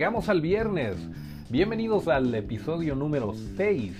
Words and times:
llegamos 0.00 0.30
al 0.30 0.40
viernes. 0.40 0.96
Bienvenidos 1.50 2.08
al 2.08 2.34
episodio 2.34 2.94
número 2.94 3.34
6 3.34 3.92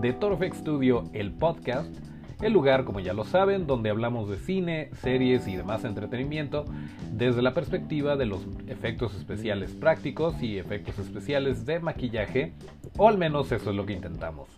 de 0.00 0.14
Torfex 0.14 0.56
Studio, 0.56 1.04
el 1.12 1.30
podcast. 1.30 1.94
El 2.40 2.54
lugar, 2.54 2.84
como 2.84 3.00
ya 3.00 3.12
lo 3.12 3.24
saben, 3.24 3.66
donde 3.66 3.90
hablamos 3.90 4.30
de 4.30 4.38
cine, 4.38 4.88
series 5.02 5.46
y 5.46 5.56
demás 5.56 5.84
entretenimiento 5.84 6.64
desde 7.12 7.42
la 7.42 7.52
perspectiva 7.52 8.16
de 8.16 8.24
los 8.24 8.46
efectos 8.66 9.14
especiales 9.14 9.72
prácticos 9.72 10.42
y 10.42 10.56
efectos 10.56 10.98
especiales 10.98 11.66
de 11.66 11.80
maquillaje, 11.80 12.54
o 12.96 13.06
al 13.06 13.18
menos 13.18 13.52
eso 13.52 13.68
es 13.68 13.76
lo 13.76 13.84
que 13.84 13.92
intentamos. 13.92 14.48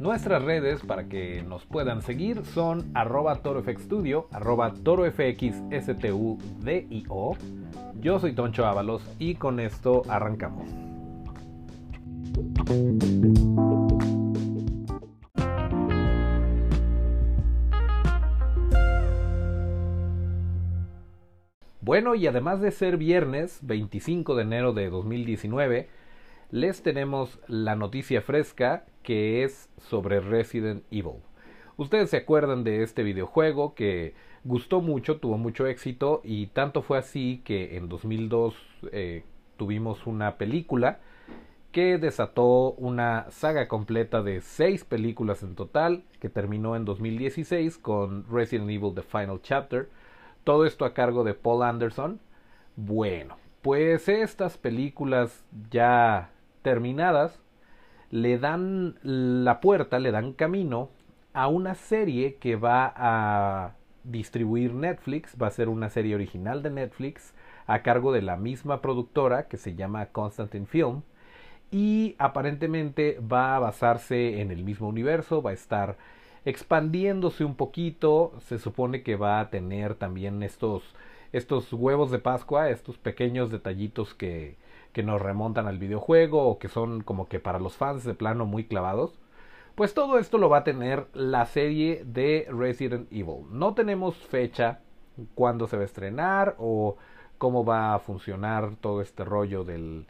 Nuestras 0.00 0.42
redes 0.42 0.80
para 0.80 1.10
que 1.10 1.42
nos 1.46 1.66
puedan 1.66 2.00
seguir 2.00 2.46
son 2.46 2.90
arroba 2.94 3.42
torofxstudio, 3.42 4.28
arroba 4.32 4.72
torofxstudio. 4.72 6.38
Yo 8.00 8.18
soy 8.18 8.32
Toncho 8.32 8.64
Ábalos 8.64 9.02
y 9.18 9.34
con 9.34 9.60
esto 9.60 10.00
arrancamos. 10.08 10.70
Bueno, 21.82 22.14
y 22.14 22.26
además 22.26 22.62
de 22.62 22.70
ser 22.70 22.96
viernes 22.96 23.58
25 23.60 24.34
de 24.34 24.42
enero 24.44 24.72
de 24.72 24.88
2019, 24.88 25.90
les 26.50 26.82
tenemos 26.82 27.38
la 27.46 27.76
noticia 27.76 28.22
fresca 28.22 28.84
que 29.02 29.44
es 29.44 29.68
sobre 29.78 30.20
Resident 30.20 30.84
Evil. 30.90 31.22
Ustedes 31.76 32.10
se 32.10 32.18
acuerdan 32.18 32.64
de 32.64 32.82
este 32.82 33.02
videojuego 33.02 33.74
que 33.74 34.14
gustó 34.44 34.80
mucho, 34.80 35.18
tuvo 35.18 35.38
mucho 35.38 35.66
éxito 35.66 36.20
y 36.24 36.48
tanto 36.48 36.82
fue 36.82 36.98
así 36.98 37.40
que 37.44 37.76
en 37.76 37.88
2002 37.88 38.56
eh, 38.92 39.24
tuvimos 39.56 40.06
una 40.06 40.36
película 40.36 41.00
que 41.72 41.98
desató 41.98 42.72
una 42.72 43.30
saga 43.30 43.68
completa 43.68 44.22
de 44.22 44.40
seis 44.40 44.84
películas 44.84 45.42
en 45.44 45.54
total 45.54 46.02
que 46.18 46.28
terminó 46.28 46.74
en 46.74 46.84
2016 46.84 47.78
con 47.78 48.26
Resident 48.28 48.70
Evil 48.70 48.92
The 48.94 49.02
Final 49.02 49.40
Chapter. 49.40 49.88
Todo 50.42 50.66
esto 50.66 50.84
a 50.84 50.94
cargo 50.94 51.22
de 51.22 51.34
Paul 51.34 51.62
Anderson. 51.62 52.18
Bueno, 52.74 53.36
pues 53.62 54.08
estas 54.08 54.58
películas 54.58 55.44
ya 55.70 56.30
terminadas 56.62 57.40
le 58.10 58.38
dan 58.38 58.96
la 59.02 59.60
puerta, 59.60 59.98
le 59.98 60.10
dan 60.10 60.32
camino 60.32 60.90
a 61.32 61.48
una 61.48 61.74
serie 61.74 62.36
que 62.36 62.56
va 62.56 62.92
a 62.96 63.74
distribuir 64.04 64.74
Netflix, 64.74 65.36
va 65.40 65.46
a 65.46 65.50
ser 65.50 65.68
una 65.68 65.90
serie 65.90 66.14
original 66.14 66.62
de 66.62 66.70
Netflix 66.70 67.34
a 67.66 67.82
cargo 67.82 68.12
de 68.12 68.22
la 68.22 68.36
misma 68.36 68.80
productora 68.80 69.46
que 69.46 69.56
se 69.56 69.74
llama 69.74 70.06
Constantine 70.06 70.66
Film 70.66 71.02
y 71.70 72.16
aparentemente 72.18 73.20
va 73.20 73.54
a 73.54 73.60
basarse 73.60 74.40
en 74.40 74.50
el 74.50 74.64
mismo 74.64 74.88
universo, 74.88 75.40
va 75.42 75.50
a 75.50 75.54
estar 75.54 75.96
expandiéndose 76.44 77.44
un 77.44 77.54
poquito, 77.54 78.32
se 78.40 78.58
supone 78.58 79.02
que 79.02 79.14
va 79.14 79.40
a 79.40 79.50
tener 79.50 79.94
también 79.94 80.42
estos 80.42 80.82
estos 81.32 81.72
huevos 81.72 82.10
de 82.10 82.18
Pascua, 82.18 82.70
estos 82.70 82.98
pequeños 82.98 83.50
detallitos 83.52 84.14
que 84.14 84.56
que 84.92 85.02
nos 85.02 85.20
remontan 85.20 85.66
al 85.66 85.78
videojuego 85.78 86.46
o 86.46 86.58
que 86.58 86.68
son 86.68 87.02
como 87.02 87.28
que 87.28 87.40
para 87.40 87.58
los 87.58 87.76
fans 87.76 88.04
de 88.04 88.14
plano 88.14 88.46
muy 88.46 88.64
clavados. 88.64 89.18
Pues 89.74 89.94
todo 89.94 90.18
esto 90.18 90.38
lo 90.38 90.48
va 90.48 90.58
a 90.58 90.64
tener 90.64 91.06
la 91.14 91.46
serie 91.46 92.02
de 92.04 92.46
Resident 92.50 93.10
Evil. 93.12 93.46
No 93.50 93.74
tenemos 93.74 94.16
fecha 94.16 94.80
cuándo 95.34 95.66
se 95.66 95.76
va 95.76 95.82
a 95.82 95.86
estrenar 95.86 96.56
o 96.58 96.96
cómo 97.38 97.64
va 97.64 97.94
a 97.94 97.98
funcionar 97.98 98.76
todo 98.76 99.00
este 99.00 99.24
rollo 99.24 99.64
del 99.64 100.06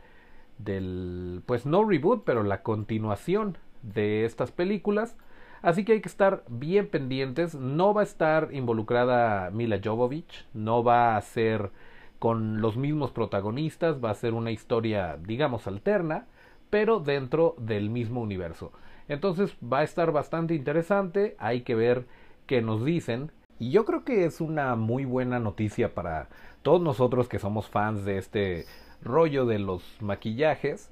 del 0.59 1.43
pues 1.47 1.67
no 1.67 1.85
reboot, 1.85 2.25
pero 2.25 2.43
la 2.43 2.63
continuación 2.63 3.59
de 3.83 4.25
estas 4.25 4.53
películas. 4.53 5.17
Así 5.63 5.85
que 5.85 5.93
hay 5.93 6.01
que 6.01 6.09
estar 6.09 6.45
bien 6.49 6.89
pendientes. 6.89 7.55
No 7.55 7.95
va 7.95 8.03
a 8.03 8.05
estar 8.05 8.49
involucrada 8.53 9.51
Mila 9.51 9.81
Jovovich, 9.83 10.47
no 10.55 10.83
va 10.83 11.17
a 11.17 11.21
ser 11.21 11.71
con 12.21 12.61
los 12.61 12.77
mismos 12.77 13.11
protagonistas, 13.11 13.97
va 14.05 14.11
a 14.11 14.15
ser 14.15 14.35
una 14.35 14.53
historia, 14.53 15.19
digamos, 15.27 15.67
alterna, 15.67 16.27
pero 16.69 17.01
dentro 17.01 17.57
del 17.59 17.91
mismo 17.91 18.21
universo. 18.21 18.73
Entonces 19.09 19.57
va 19.61 19.79
a 19.79 19.85
estar 19.85 20.13
bastante 20.13 20.55
interesante, 20.55 21.35
hay 21.39 21.63
que 21.63 21.75
ver 21.75 22.07
qué 22.47 22.61
nos 22.61 22.85
dicen. 22.85 23.33
Y 23.59 23.71
yo 23.71 23.87
creo 23.87 24.05
que 24.05 24.27
es 24.27 24.41
una 24.41 24.77
muy 24.77 25.07
buena 25.07 25.41
noticia 25.41 25.95
para 25.95 26.29
todos 26.63 26.83
nosotros 26.83 27.27
que 27.27 27.39
somos 27.39 27.69
fans 27.69 28.05
de 28.05 28.19
este 28.19 28.67
rollo 29.03 29.47
de 29.47 29.59
los 29.59 29.83
maquillajes, 30.01 30.91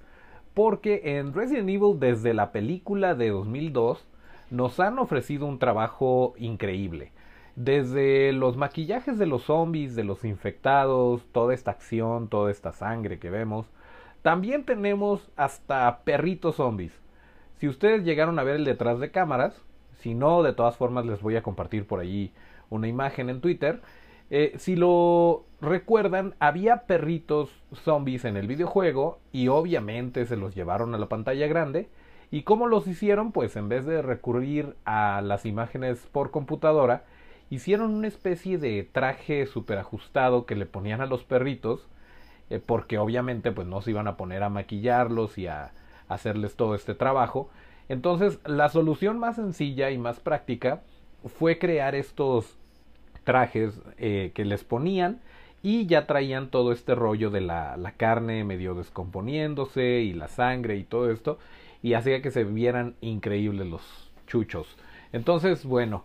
porque 0.55 1.19
en 1.19 1.35
Resident 1.35 1.69
Evil 1.69 2.01
desde 2.01 2.33
la 2.33 2.53
película 2.53 3.15
de 3.15 3.29
2002 3.29 4.07
nos 4.51 4.81
han 4.81 4.99
ofrecido 4.99 5.45
un 5.47 5.59
trabajo 5.59 6.33
increíble. 6.39 7.13
Desde 7.59 8.31
los 8.33 8.57
maquillajes 8.57 9.19
de 9.19 9.27
los 9.27 9.43
zombies, 9.43 9.97
de 9.97 10.05
los 10.05 10.25
infectados, 10.25 11.27
toda 11.33 11.55
esta 11.55 11.73
acción, 11.73 12.29
toda 12.29 12.53
esta 12.53 12.71
sangre 12.71 13.19
que 13.19 13.31
vemos. 13.31 13.67
También 14.23 14.63
tenemos 14.63 15.29
hasta 15.35 16.05
perritos 16.05 16.55
zombies. 16.55 16.93
Si 17.57 17.67
ustedes 17.67 18.05
llegaron 18.05 18.39
a 18.39 18.45
ver 18.45 18.55
el 18.55 18.65
detrás 18.65 19.01
de 19.01 19.11
cámaras, 19.11 19.61
si 19.99 20.15
no, 20.15 20.45
de 20.45 20.53
todas 20.53 20.77
formas 20.77 21.05
les 21.05 21.21
voy 21.21 21.35
a 21.35 21.43
compartir 21.43 21.85
por 21.85 21.99
allí 21.99 22.33
una 22.71 22.87
imagen 22.87 23.29
en 23.29 23.41
Twitter. 23.41 23.81
Eh, 24.31 24.53
si 24.59 24.77
lo 24.77 25.45
recuerdan, 25.61 26.37
había 26.39 26.87
perritos 26.87 27.51
zombies 27.75 28.25
en 28.25 28.37
el 28.37 28.47
videojuego 28.47 29.19
y 29.33 29.49
obviamente 29.49 30.27
se 30.27 30.37
los 30.37 30.55
llevaron 30.55 30.95
a 30.95 30.99
la 30.99 31.09
pantalla 31.09 31.49
grande. 31.49 31.89
¿Y 32.31 32.43
cómo 32.43 32.69
los 32.69 32.87
hicieron? 32.87 33.33
Pues 33.33 33.57
en 33.57 33.69
vez 33.69 33.85
de 33.85 34.01
recurrir 34.01 34.77
a 34.85 35.23
las 35.23 35.45
imágenes 35.45 36.07
por 36.13 36.31
computadora, 36.31 37.03
hicieron 37.51 37.95
una 37.95 38.09
especie 38.09 38.59
de 38.59 38.83
traje 38.83 39.47
super 39.47 39.79
ajustado 39.79 40.47
que 40.47 40.57
le 40.57 40.67
ponían 40.67 41.01
a 41.01 41.07
los 41.07 41.25
perritos, 41.25 41.87
eh, 42.51 42.61
porque 42.65 42.99
obviamente 42.99 43.53
pues 43.53 43.67
no 43.67 43.81
se 43.83 43.91
iban 43.91 44.09
a 44.09 44.17
poner 44.17 44.43
a 44.43 44.51
maquillarlos 44.51 45.39
y 45.39 45.47
a, 45.47 45.73
hacerles 46.09 46.57
todo 46.57 46.75
este 46.75 46.95
trabajo. 46.95 47.51
Entonces 47.89 48.39
la 48.45 48.69
solución 48.69 49.19
más 49.19 49.37
sencilla 49.37 49.91
y 49.91 49.99
más 49.99 50.21
práctica 50.21 50.81
fue 51.39 51.59
crear 51.59 51.95
estos 51.95 52.57
trajes 53.25 53.81
eh, 53.99 54.33
que 54.35 54.45
les 54.45 54.65
ponían 54.65 55.21
y 55.63 55.87
ya 55.87 56.07
traían 56.07 56.49
todo 56.49 56.73
este 56.73 56.95
rollo 56.95 57.31
de 57.31 57.41
la, 57.41 57.77
la, 57.77 57.93
carne 57.93 58.45
medio 58.45 58.75
descomponiéndose 58.75 60.01
y 60.01 60.13
la 60.13 60.29
sangre 60.29 60.77
y 60.77 60.85
todo 60.85 61.11
esto 61.11 61.39
y 61.83 61.95
hacía 61.95 62.23
que 62.23 62.31
se 62.31 62.45
vieran 62.45 62.95
increíbles 63.01 63.67
los 63.67 64.11
chuchos. 64.27 64.77
Entonces, 65.13 65.65
bueno, 65.65 66.05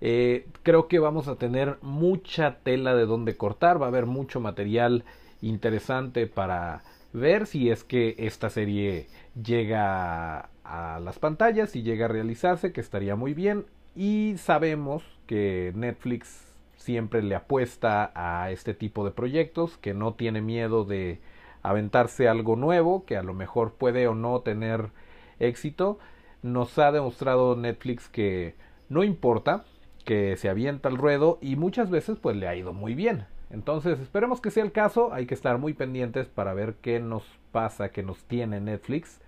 eh, 0.00 0.46
creo 0.62 0.88
que 0.88 0.98
vamos 0.98 1.28
a 1.28 1.36
tener 1.36 1.78
mucha 1.82 2.58
tela 2.58 2.94
de 2.94 3.06
donde 3.06 3.36
cortar, 3.36 3.80
va 3.80 3.86
a 3.86 3.88
haber 3.88 4.06
mucho 4.06 4.40
material 4.40 5.04
interesante 5.40 6.26
para 6.26 6.82
ver 7.12 7.46
si 7.46 7.70
es 7.70 7.84
que 7.84 8.14
esta 8.18 8.50
serie 8.50 9.06
llega 9.42 10.50
a 10.64 11.00
las 11.00 11.18
pantallas 11.18 11.76
y 11.76 11.82
llega 11.82 12.06
a 12.06 12.08
realizarse, 12.08 12.72
que 12.72 12.80
estaría 12.80 13.16
muy 13.16 13.34
bien. 13.34 13.66
Y 13.94 14.34
sabemos 14.36 15.02
que 15.26 15.72
Netflix 15.74 16.46
siempre 16.76 17.22
le 17.22 17.34
apuesta 17.34 18.12
a 18.14 18.50
este 18.50 18.74
tipo 18.74 19.04
de 19.04 19.10
proyectos, 19.12 19.78
que 19.78 19.94
no 19.94 20.14
tiene 20.14 20.42
miedo 20.42 20.84
de 20.84 21.20
aventarse 21.62 22.28
algo 22.28 22.56
nuevo, 22.56 23.04
que 23.06 23.16
a 23.16 23.22
lo 23.22 23.34
mejor 23.34 23.72
puede 23.72 24.06
o 24.08 24.14
no 24.14 24.40
tener 24.40 24.90
éxito. 25.38 25.98
Nos 26.42 26.78
ha 26.78 26.92
demostrado 26.92 27.56
Netflix 27.56 28.08
que 28.08 28.54
no 28.88 29.02
importa, 29.02 29.64
que 30.06 30.38
se 30.38 30.48
avienta 30.48 30.88
al 30.88 30.96
ruedo 30.96 31.38
y 31.42 31.56
muchas 31.56 31.90
veces 31.90 32.18
pues 32.18 32.36
le 32.36 32.48
ha 32.48 32.56
ido 32.56 32.72
muy 32.72 32.94
bien. 32.94 33.26
Entonces 33.50 34.00
esperemos 34.00 34.40
que 34.40 34.50
sea 34.50 34.64
el 34.64 34.72
caso, 34.72 35.12
hay 35.12 35.26
que 35.26 35.34
estar 35.34 35.58
muy 35.58 35.74
pendientes 35.74 36.28
para 36.28 36.54
ver 36.54 36.76
qué 36.80 36.98
nos 37.00 37.24
pasa, 37.52 37.90
qué 37.90 38.02
nos 38.02 38.24
tiene 38.24 38.60
Netflix. 38.60 39.20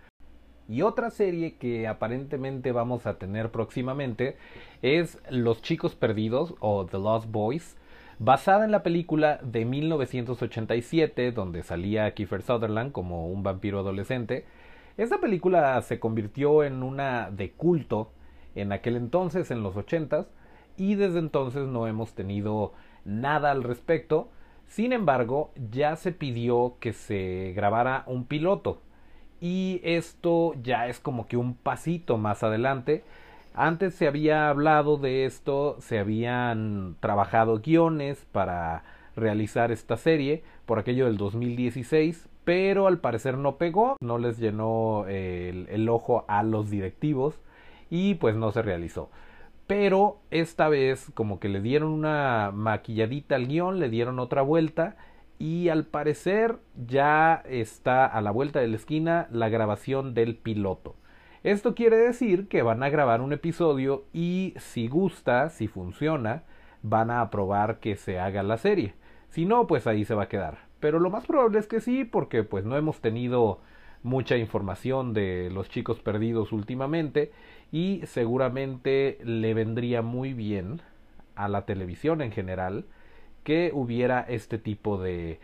Y 0.69 0.83
otra 0.83 1.11
serie 1.11 1.57
que 1.57 1.89
aparentemente 1.89 2.73
vamos 2.73 3.07
a 3.07 3.19
tener 3.19 3.51
próximamente 3.51 4.37
es 4.83 5.19
Los 5.31 5.63
Chicos 5.63 5.95
Perdidos 5.95 6.55
o 6.61 6.87
The 6.87 6.99
Lost 6.99 7.31
Boys, 7.31 7.77
basada 8.19 8.65
en 8.65 8.71
la 8.71 8.83
película 8.83 9.41
de 9.43 9.65
1987 9.65 11.33
donde 11.33 11.63
salía 11.63 12.13
Kiefer 12.15 12.43
Sutherland 12.43 12.93
como 12.93 13.29
un 13.29 13.43
vampiro 13.43 13.81
adolescente. 13.81 14.45
Esta 14.97 15.19
película 15.19 15.81
se 15.83 15.99
convirtió 15.99 16.65
en 16.65 16.83
una 16.83 17.31
de 17.31 17.53
culto 17.53 18.13
en 18.55 18.73
aquel 18.73 18.97
entonces, 18.97 19.51
en 19.51 19.63
los 19.63 19.77
80s, 19.77 20.27
y 20.79 20.95
desde 20.95 21.19
entonces 21.19 21.67
no 21.67 21.87
hemos 21.87 22.15
tenido 22.15 22.73
nada 23.05 23.51
al 23.51 23.65
respecto. 23.65 24.29
Sin 24.67 24.93
embargo, 24.93 25.51
ya 25.71 25.97
se 25.97 26.13
pidió 26.13 26.77
que 26.81 26.93
se 26.93 27.53
grabara 27.55 28.05
un 28.07 28.25
piloto 28.25 28.81
y 29.41 29.81
esto 29.83 30.55
ya 30.63 30.89
es 30.89 31.01
como 31.01 31.27
que 31.27 31.37
un 31.37 31.55
pasito 31.55 32.17
más 32.17 32.43
adelante. 32.43 33.05
Antes 33.55 33.95
se 33.95 34.07
había 34.07 34.49
hablado 34.49 34.97
de 34.97 35.25
esto, 35.25 35.77
se 35.81 35.99
habían 35.99 36.97
trabajado 37.01 37.61
guiones 37.61 38.25
para 38.31 38.85
realizar 39.17 39.73
esta 39.73 39.97
serie 39.97 40.45
por 40.65 40.79
aquello 40.79 41.07
del 41.07 41.17
2016, 41.17 42.29
pero 42.45 42.87
al 42.87 42.99
parecer 42.99 43.37
no 43.37 43.57
pegó, 43.57 43.97
no 44.01 44.19
les 44.19 44.39
llenó 44.39 45.07
el, 45.09 45.67
el 45.71 45.89
ojo 45.89 46.25
a 46.29 46.43
los 46.43 46.71
directivos 46.71 47.41
y 47.91 48.15
pues 48.15 48.37
no 48.37 48.53
se 48.53 48.63
realizó. 48.63 49.11
Pero 49.69 50.23
esta 50.31 50.71
vez 50.71 51.13
como 51.13 51.41
que 51.41 51.51
le 51.51 51.61
dieron 51.61 51.93
una 51.93 52.53
maquilladita 52.55 53.37
al 53.37 53.47
guion, 53.47 53.79
le 53.79 53.91
dieron 53.91 54.19
otra 54.19 54.41
vuelta 54.41 54.97
y 55.39 55.69
al 55.69 55.85
parecer 55.85 56.57
ya 56.75 57.43
está 57.47 58.07
a 58.07 58.23
la 58.23 58.31
vuelta 58.31 58.61
de 58.61 58.69
la 58.69 58.77
esquina 58.77 59.29
la 59.31 59.51
grabación 59.51 60.15
del 60.15 60.37
piloto. 60.37 60.97
Esto 61.45 61.75
quiere 61.75 61.99
decir 61.99 62.49
que 62.49 62.63
van 62.63 62.83
a 62.83 62.89
grabar 62.89 63.21
un 63.21 63.35
episodio 63.35 64.07
y 64.15 64.55
si 64.57 64.89
gusta, 64.89 65.51
si 65.51 65.69
funciona, 65.69 66.45
van 66.83 67.11
a 67.11 67.21
aprobar 67.21 67.79
que 67.79 67.97
se 67.97 68.19
haga 68.19 68.43
la 68.43 68.57
serie. 68.57 68.95
Si 69.29 69.45
no, 69.45 69.67
pues 69.67 69.87
ahí 69.87 70.07
se 70.07 70.15
va 70.15 70.25
a 70.25 70.29
quedar. 70.29 70.57
Pero 70.81 70.99
lo 70.99 71.11
más 71.11 71.27
probable 71.27 71.59
es 71.59 71.67
que 71.67 71.81
sí, 71.81 72.05
porque 72.07 72.43
pues 72.43 72.65
no 72.65 72.75
hemos 72.79 73.03
tenido 73.03 73.61
mucha 74.03 74.37
información 74.37 75.13
de 75.13 75.51
los 75.51 75.69
chicos 75.69 76.01
perdidos 76.01 76.53
últimamente 76.53 77.33
y 77.71 78.03
seguramente 78.07 79.19
le 79.25 79.55
vendría 79.55 80.03
muy 80.03 80.33
bien 80.33 80.81
a 81.35 81.49
la 81.49 81.67
televisión 81.67 82.23
en 82.23 82.33
general 82.33 82.85
que 83.45 83.71
hubiera 83.73 84.21
este 84.21 84.59
tipo 84.59 85.01
de, 85.01 85.41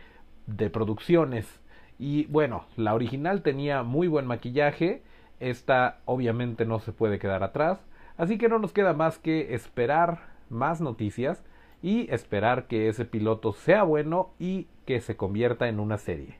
de 0.47 0.69
producciones. 0.69 1.61
Y 1.97 2.25
bueno, 2.25 2.65
la 2.75 2.93
original 2.93 3.41
tenía 3.41 3.83
muy 3.83 4.07
buen 4.07 4.25
maquillaje, 4.25 5.03
esta 5.39 5.99
obviamente 6.05 6.65
no 6.65 6.79
se 6.79 6.91
puede 6.91 7.19
quedar 7.19 7.43
atrás, 7.43 7.79
así 8.17 8.37
que 8.37 8.49
no 8.49 8.59
nos 8.59 8.73
queda 8.73 8.93
más 8.93 9.17
que 9.17 9.53
esperar 9.53 10.35
más 10.49 10.81
noticias 10.81 11.43
y 11.81 12.11
esperar 12.11 12.67
que 12.67 12.89
ese 12.89 13.05
piloto 13.05 13.53
sea 13.53 13.83
bueno 13.83 14.31
y 14.39 14.67
que 14.85 15.01
se 15.01 15.15
convierta 15.15 15.67
en 15.67 15.79
una 15.79 15.97
serie. 15.97 16.39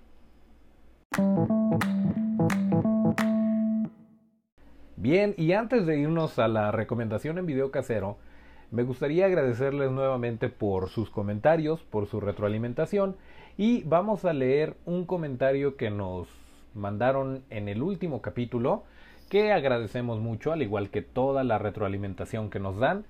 Bien, 5.05 5.35
y 5.37 5.51
antes 5.51 5.85
de 5.85 5.99
irnos 5.99 6.39
a 6.39 6.47
la 6.47 6.71
recomendación 6.71 7.37
en 7.37 7.45
video 7.45 7.69
casero, 7.69 8.17
me 8.71 8.81
gustaría 8.81 9.27
agradecerles 9.27 9.91
nuevamente 9.91 10.49
por 10.49 10.89
sus 10.89 11.11
comentarios, 11.11 11.79
por 11.81 12.07
su 12.07 12.19
retroalimentación 12.19 13.15
y 13.55 13.83
vamos 13.83 14.25
a 14.25 14.33
leer 14.33 14.75
un 14.87 15.05
comentario 15.05 15.77
que 15.77 15.91
nos 15.91 16.27
mandaron 16.73 17.43
en 17.51 17.69
el 17.69 17.83
último 17.83 18.23
capítulo 18.23 18.81
que 19.29 19.51
agradecemos 19.53 20.19
mucho, 20.21 20.51
al 20.51 20.63
igual 20.63 20.89
que 20.89 21.03
toda 21.03 21.43
la 21.43 21.59
retroalimentación 21.59 22.49
que 22.49 22.59
nos 22.59 22.79
dan. 22.79 23.05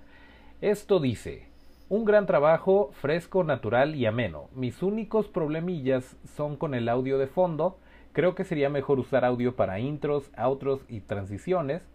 Esto 0.60 1.00
dice, 1.00 1.48
un 1.88 2.04
gran 2.04 2.26
trabajo, 2.26 2.92
fresco, 3.00 3.46
natural 3.46 3.96
y 3.96 4.06
ameno. 4.06 4.50
Mis 4.54 4.84
únicos 4.84 5.30
problemillas 5.30 6.18
son 6.36 6.58
con 6.58 6.74
el 6.74 6.90
audio 6.90 7.18
de 7.18 7.28
fondo, 7.28 7.78
Creo 8.16 8.34
que 8.34 8.46
sería 8.46 8.70
mejor 8.70 8.98
usar 8.98 9.26
audio 9.26 9.58
para 9.58 9.78
intros, 9.78 10.32
outros 10.38 10.86
y 10.88 11.02
transiciones. 11.02 11.86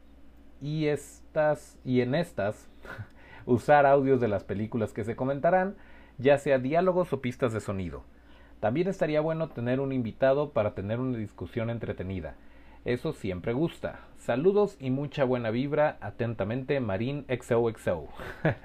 Y 0.61 0.89
estas 0.89 1.79
y 1.83 2.03
en 2.03 2.15
estas 2.15 2.69
usar 3.47 3.87
audios 3.87 4.21
de 4.21 4.29
las 4.29 4.45
películas 4.45 4.93
que 4.93 5.03
se 5.03 5.17
comentarán, 5.17 5.77
ya 6.19 6.37
sea 6.37 6.59
diálogos 6.59 7.11
o 7.15 7.23
pistas 7.23 7.55
de 7.55 7.61
sonido. 7.61 8.05
También 8.61 8.87
estaría 8.87 9.23
bueno 9.23 9.49
tener 9.49 9.81
un 9.81 9.95
invitado 9.95 10.51
para 10.51 10.75
tener 10.75 11.01
una 11.01 11.17
discusión 11.17 11.71
entretenida. 11.71 12.35
Eso 12.85 13.15
siempre 13.15 13.55
gusta. 13.55 14.01
Saludos 14.19 14.77
y 14.79 14.91
mucha 14.91 15.25
buena 15.25 15.51
vibra. 15.51 15.97
Atentamente, 16.03 16.81
Marín 16.81 17.25
XOXO. 17.31 18.09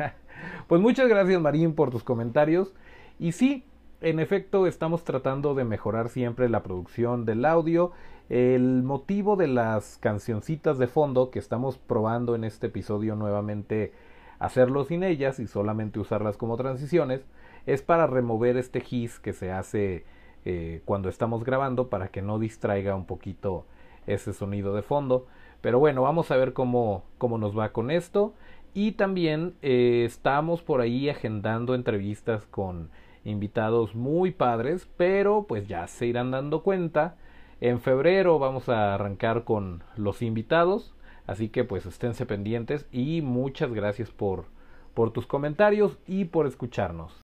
pues 0.67 0.81
muchas 0.81 1.07
gracias, 1.07 1.39
Marín, 1.39 1.73
por 1.73 1.89
tus 1.89 2.03
comentarios. 2.03 2.73
Y 3.17 3.31
sí, 3.31 3.63
en 4.05 4.19
efecto, 4.19 4.67
estamos 4.67 5.03
tratando 5.03 5.55
de 5.55 5.63
mejorar 5.63 6.09
siempre 6.09 6.47
la 6.47 6.61
producción 6.61 7.25
del 7.25 7.43
audio. 7.43 7.91
El 8.29 8.83
motivo 8.83 9.35
de 9.35 9.47
las 9.47 9.97
cancioncitas 9.97 10.77
de 10.77 10.85
fondo 10.85 11.31
que 11.31 11.39
estamos 11.39 11.79
probando 11.79 12.35
en 12.35 12.43
este 12.43 12.67
episodio 12.67 13.15
nuevamente 13.15 13.93
hacerlo 14.37 14.83
sin 14.83 15.01
ellas 15.01 15.39
y 15.39 15.47
solamente 15.47 15.99
usarlas 15.99 16.37
como 16.37 16.55
transiciones 16.55 17.25
es 17.65 17.81
para 17.81 18.05
remover 18.05 18.57
este 18.57 18.83
hiss 18.87 19.19
que 19.19 19.33
se 19.33 19.51
hace 19.51 20.05
eh, 20.45 20.83
cuando 20.85 21.09
estamos 21.09 21.43
grabando 21.43 21.89
para 21.89 22.09
que 22.09 22.21
no 22.21 22.37
distraiga 22.37 22.93
un 22.93 23.07
poquito 23.07 23.65
ese 24.05 24.33
sonido 24.33 24.75
de 24.75 24.83
fondo. 24.83 25.25
Pero 25.61 25.79
bueno, 25.79 26.03
vamos 26.03 26.29
a 26.29 26.37
ver 26.37 26.53
cómo, 26.53 27.01
cómo 27.17 27.39
nos 27.39 27.57
va 27.57 27.71
con 27.71 27.89
esto. 27.89 28.35
Y 28.75 28.91
también 28.91 29.55
eh, 29.63 30.03
estamos 30.05 30.61
por 30.61 30.81
ahí 30.81 31.09
agendando 31.09 31.73
entrevistas 31.73 32.45
con 32.45 32.91
invitados 33.25 33.95
muy 33.95 34.31
padres, 34.31 34.87
pero 34.95 35.45
pues 35.47 35.67
ya 35.67 35.85
se 35.87 36.05
irán 36.05 36.31
dando 36.31 36.63
cuenta. 36.63 37.17
En 37.59 37.81
febrero 37.81 38.39
vamos 38.39 38.69
a 38.69 38.93
arrancar 38.93 39.43
con 39.43 39.83
los 39.97 40.21
invitados, 40.21 40.93
así 41.27 41.49
que 41.49 41.63
pues 41.63 41.85
esténse 41.85 42.25
pendientes 42.25 42.87
y 42.91 43.21
muchas 43.21 43.73
gracias 43.73 44.11
por, 44.11 44.45
por 44.93 45.11
tus 45.11 45.25
comentarios 45.25 45.97
y 46.07 46.25
por 46.25 46.47
escucharnos. 46.47 47.21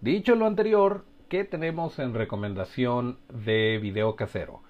Dicho 0.00 0.34
lo 0.34 0.46
anterior, 0.46 1.04
¿qué 1.28 1.44
tenemos 1.44 1.98
en 1.98 2.14
recomendación 2.14 3.18
de 3.32 3.78
video 3.80 4.16
casero? 4.16 4.62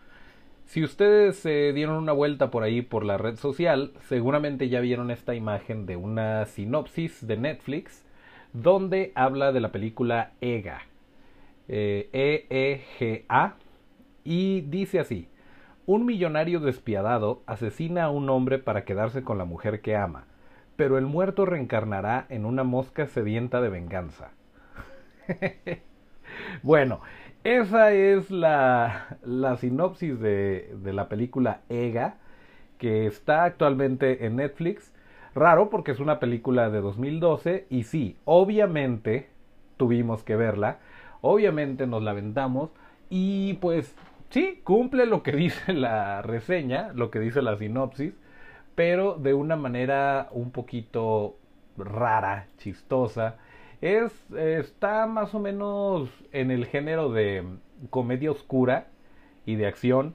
Si 0.67 0.83
ustedes 0.83 1.37
se 1.37 1.73
dieron 1.73 1.97
una 1.97 2.13
vuelta 2.13 2.51
por 2.51 2.63
ahí 2.63 2.81
por 2.81 3.05
la 3.05 3.19
red 3.19 3.37
social, 3.37 3.93
seguramente 4.09 4.69
ya 4.69 4.81
vieron 4.81 5.11
esta 5.11 5.35
imagen 5.35 5.87
de 5.87 5.97
una 5.97 6.47
sinopsis 6.47 7.27
de 7.27 7.37
Netflix 7.37 8.05
donde 8.55 9.13
habla 9.17 9.53
de 9.53 9.61
la 9.61 9.73
película 9.73 10.31
EGA, 10.41 10.83
eh, 11.69 12.09
E-E-G-A, 12.13 13.55
y 14.23 14.63
dice 14.63 15.01
así, 15.01 15.29
un 15.87 16.07
millonario 16.07 16.61
despiadado 16.61 17.43
asesina 17.47 18.05
a 18.05 18.11
un 18.11 18.31
hombre 18.31 18.59
para 18.59 18.85
quedarse 18.85 19.23
con 19.23 19.37
la 19.39 19.45
mujer 19.45 19.81
que 19.83 19.97
ama, 19.97 20.25
pero 20.77 20.97
el 20.99 21.05
muerto 21.05 21.45
reencarnará 21.45 22.27
en 22.31 22.47
una 22.47 22.65
mosca 22.65 23.07
sedienta 23.07 23.61
de 23.61 23.69
venganza. 23.69 24.31
bueno, 26.63 27.01
esa 27.43 27.93
es 27.93 28.31
la, 28.31 29.19
la 29.25 29.57
sinopsis 29.57 30.19
de, 30.21 30.75
de 30.81 30.93
la 30.93 31.09
película 31.09 31.61
EGA, 31.69 32.19
que 32.79 33.07
está 33.07 33.45
actualmente 33.45 34.27
en 34.27 34.37
Netflix 34.37 34.94
Raro 35.35 35.69
porque 35.69 35.91
es 35.91 36.01
una 36.01 36.21
película 36.21 36.71
de 36.71 36.81
2012 36.81 37.67
y 37.69 37.85
sí, 37.85 38.17
obviamente 38.25 39.31
tuvimos 39.77 40.23
que 40.23 40.37
verla, 40.37 40.79
obviamente 41.23 41.87
nos 41.87 42.03
la 42.03 42.13
vendamos 42.13 42.71
y 43.11 43.55
pues 43.55 43.97
sí, 44.31 44.61
cumple 44.63 45.07
lo 45.07 45.23
que 45.23 45.33
dice 45.37 45.73
la 45.73 46.23
reseña, 46.23 46.93
lo 46.95 47.11
que 47.11 47.19
dice 47.19 47.43
la 47.43 47.57
sinopsis, 47.57 48.15
pero 48.75 49.15
de 49.15 49.35
una 49.35 49.57
manera 49.57 50.29
un 50.33 50.51
poquito 50.53 51.37
rara, 51.77 52.49
chistosa. 52.59 53.37
Es, 53.81 54.13
está 54.33 55.07
más 55.07 55.35
o 55.35 55.41
menos 55.41 56.09
en 56.33 56.51
el 56.51 56.67
género 56.67 57.13
de 57.13 57.45
comedia 57.91 58.31
oscura 58.31 58.87
y 59.47 59.57
de 59.57 59.67
acción. 59.67 60.15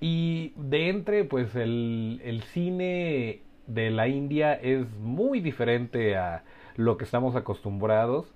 Y 0.00 0.52
de 0.56 0.88
entre, 0.90 1.24
pues 1.24 1.54
el, 1.54 2.20
el 2.24 2.42
cine 2.42 3.42
de 3.66 3.90
la 3.90 4.08
India 4.08 4.54
es 4.54 4.88
muy 4.98 5.40
diferente 5.40 6.16
a 6.16 6.44
lo 6.76 6.96
que 6.96 7.04
estamos 7.04 7.36
acostumbrados. 7.36 8.32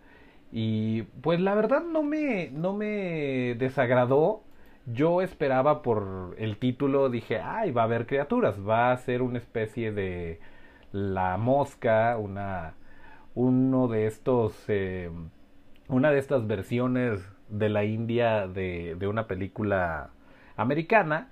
Y 0.53 1.03
pues 1.23 1.41
la 1.41 1.55
verdad 1.55 1.83
no 1.85 2.03
me 2.03 2.51
no 2.51 2.75
me 2.75 3.55
desagradó. 3.59 4.43
Yo 4.87 5.21
esperaba 5.23 5.83
por 5.83 6.35
el 6.39 6.57
título 6.59 7.11
dije 7.11 7.41
ay 7.41 7.73
va 7.73 7.83
a 7.83 7.85
haber 7.85 8.07
criaturas 8.07 8.57
va 8.67 8.93
a 8.93 8.97
ser 8.97 9.23
una 9.23 9.39
especie 9.39 9.93
de 9.93 10.41
la 10.93 11.37
mosca 11.37 12.17
una 12.19 12.75
uno 13.35 13.89
de 13.89 14.07
estos 14.07 14.55
eh, 14.69 15.11
una 15.89 16.11
de 16.11 16.19
estas 16.19 16.47
versiones 16.47 17.21
de 17.51 17.69
la 17.69 17.85
India 17.85 18.47
de, 18.49 18.97
de 18.99 19.09
una 19.09 19.27
película 19.27 20.11
americana 20.57 21.29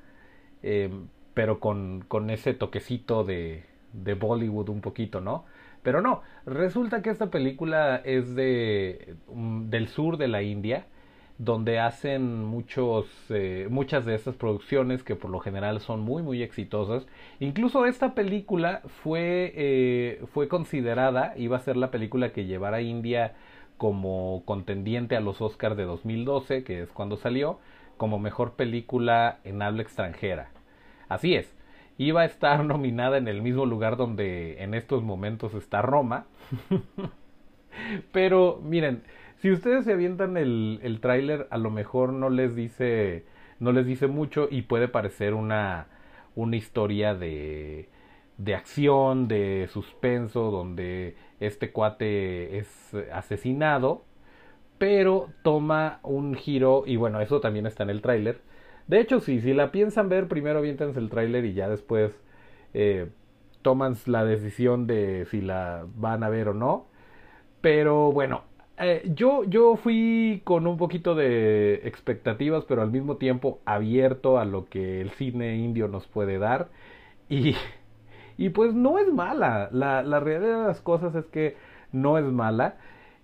eh, 0.63 0.91
pero 1.35 1.61
con, 1.61 2.05
con 2.09 2.31
ese 2.31 2.55
toquecito 2.55 3.25
de, 3.25 3.65
de 4.05 4.15
Bollywood 4.15 4.69
un 4.69 4.81
poquito, 4.81 5.21
¿no? 5.21 5.45
Pero 5.83 6.01
no, 6.03 6.23
resulta 6.47 7.03
que 7.03 7.11
esta 7.11 7.31
película 7.31 8.03
es 8.05 8.35
de 8.35 9.15
mm, 9.33 9.71
del 9.71 9.89
sur 9.89 10.17
de 10.17 10.29
la 10.29 10.43
India, 10.43 10.87
donde 11.39 11.79
hacen 11.79 12.45
muchos 12.45 13.07
eh, 13.29 13.69
muchas 13.71 14.07
de 14.07 14.15
estas 14.15 14.37
producciones 14.37 15.03
que 15.03 15.17
por 15.17 15.31
lo 15.31 15.41
general 15.41 15.81
son 15.81 16.01
muy 16.01 16.23
muy 16.23 16.43
exitosas. 16.43 17.07
Incluso 17.41 17.87
esta 17.87 18.15
película 18.15 18.83
fue 19.03 19.53
eh, 19.55 20.25
fue 20.33 20.49
considerada 20.49 21.35
iba 21.37 21.57
a 21.57 21.61
ser 21.61 21.77
la 21.77 21.91
película 21.91 22.33
que 22.33 22.47
llevara 22.47 22.79
a 22.79 22.83
India 22.83 23.35
como 23.79 24.43
contendiente 24.45 25.17
a 25.17 25.21
los 25.21 25.41
Oscars 25.41 25.77
de 25.77 25.85
2012, 25.85 26.65
que 26.65 26.83
es 26.83 26.91
cuando 26.91 27.17
salió, 27.17 27.59
como 27.97 28.19
mejor 28.19 28.55
película 28.55 29.39
en 29.45 29.63
habla 29.63 29.83
extranjera. 29.83 30.51
Así 31.09 31.35
es, 31.35 31.56
iba 31.99 32.23
a 32.23 32.25
estar 32.25 32.65
nominada 32.67 33.19
en 33.19 33.29
el 33.29 33.43
mismo 33.43 33.67
lugar 33.67 33.97
donde 33.97 34.63
en 34.63 34.75
estos 34.75 35.03
momentos 35.03 35.55
está 35.55 35.83
Roma. 35.83 36.27
Pero 38.13 38.61
miren, 38.63 39.03
si 39.39 39.51
ustedes 39.51 39.85
se 39.85 39.93
avientan 39.93 40.37
el, 40.37 40.81
el 40.83 41.01
tráiler, 41.01 41.47
a 41.51 41.59
lo 41.59 41.71
mejor 41.71 42.13
no 42.13 42.31
les 42.31 42.55
dice 42.55 43.25
no 43.59 43.73
les 43.73 43.87
dice 43.87 44.07
mucho 44.07 44.49
y 44.51 44.63
puede 44.63 44.89
parecer 44.89 45.33
una, 45.35 45.87
una 46.35 46.57
historia 46.57 47.15
de, 47.15 47.89
de 48.39 48.55
acción, 48.55 49.29
de 49.29 49.69
suspenso, 49.73 50.51
donde 50.51 51.17
este 51.41 51.73
cuate 51.73 52.59
es 52.59 52.95
asesinado, 53.13 54.05
pero 54.79 55.31
toma 55.43 56.01
un 56.03 56.35
giro, 56.35 56.85
y 56.87 56.97
bueno, 56.97 57.21
eso 57.21 57.41
también 57.41 57.67
está 57.67 57.85
en 57.85 57.91
el 57.91 58.03
tráiler. 58.03 58.41
De 58.87 59.01
hecho, 59.01 59.21
sí, 59.21 59.41
si 59.41 59.53
la 59.53 59.73
piensan 59.73 60.09
ver, 60.09 60.29
primero 60.29 60.59
aviéntense 60.61 61.01
el 61.01 61.11
tráiler 61.11 61.45
y 61.45 61.55
ya 61.55 61.69
después 61.69 62.13
eh, 62.75 63.09
toman 63.63 63.97
la 64.07 64.25
decisión 64.25 64.87
de 64.87 65.27
si 65.31 65.41
la 65.41 65.87
van 65.97 66.23
a 66.23 66.29
ver 66.29 66.49
o 66.49 66.55
no. 66.55 66.87
Pero 67.61 68.13
bueno, 68.13 68.45
eh, 68.79 69.03
yo, 69.15 69.45
yo 69.45 69.77
fui 69.77 70.43
con 70.45 70.67
un 70.67 70.77
poquito 70.77 71.15
de 71.15 71.83
expectativas, 71.85 72.65
pero 72.65 72.83
al 72.83 72.91
mismo 72.91 73.17
tiempo 73.17 73.61
abierto 73.65 74.39
a 74.39 74.45
lo 74.45 74.67
que 74.67 75.01
el 75.01 75.11
cine 75.11 75.57
indio 75.57 75.89
nos 75.89 76.07
puede 76.07 76.39
dar. 76.39 76.69
Y, 77.29 77.57
y 78.39 78.51
pues 78.51 78.75
no 78.75 78.99
es 78.99 79.13
mala. 79.13 79.69
La, 79.73 80.03
la 80.03 80.21
realidad 80.21 80.63
de 80.63 80.69
las 80.69 80.81
cosas 80.81 81.15
es 81.15 81.27
que 81.27 81.57
no 81.93 82.19
es 82.19 82.25
mala. 82.25 82.77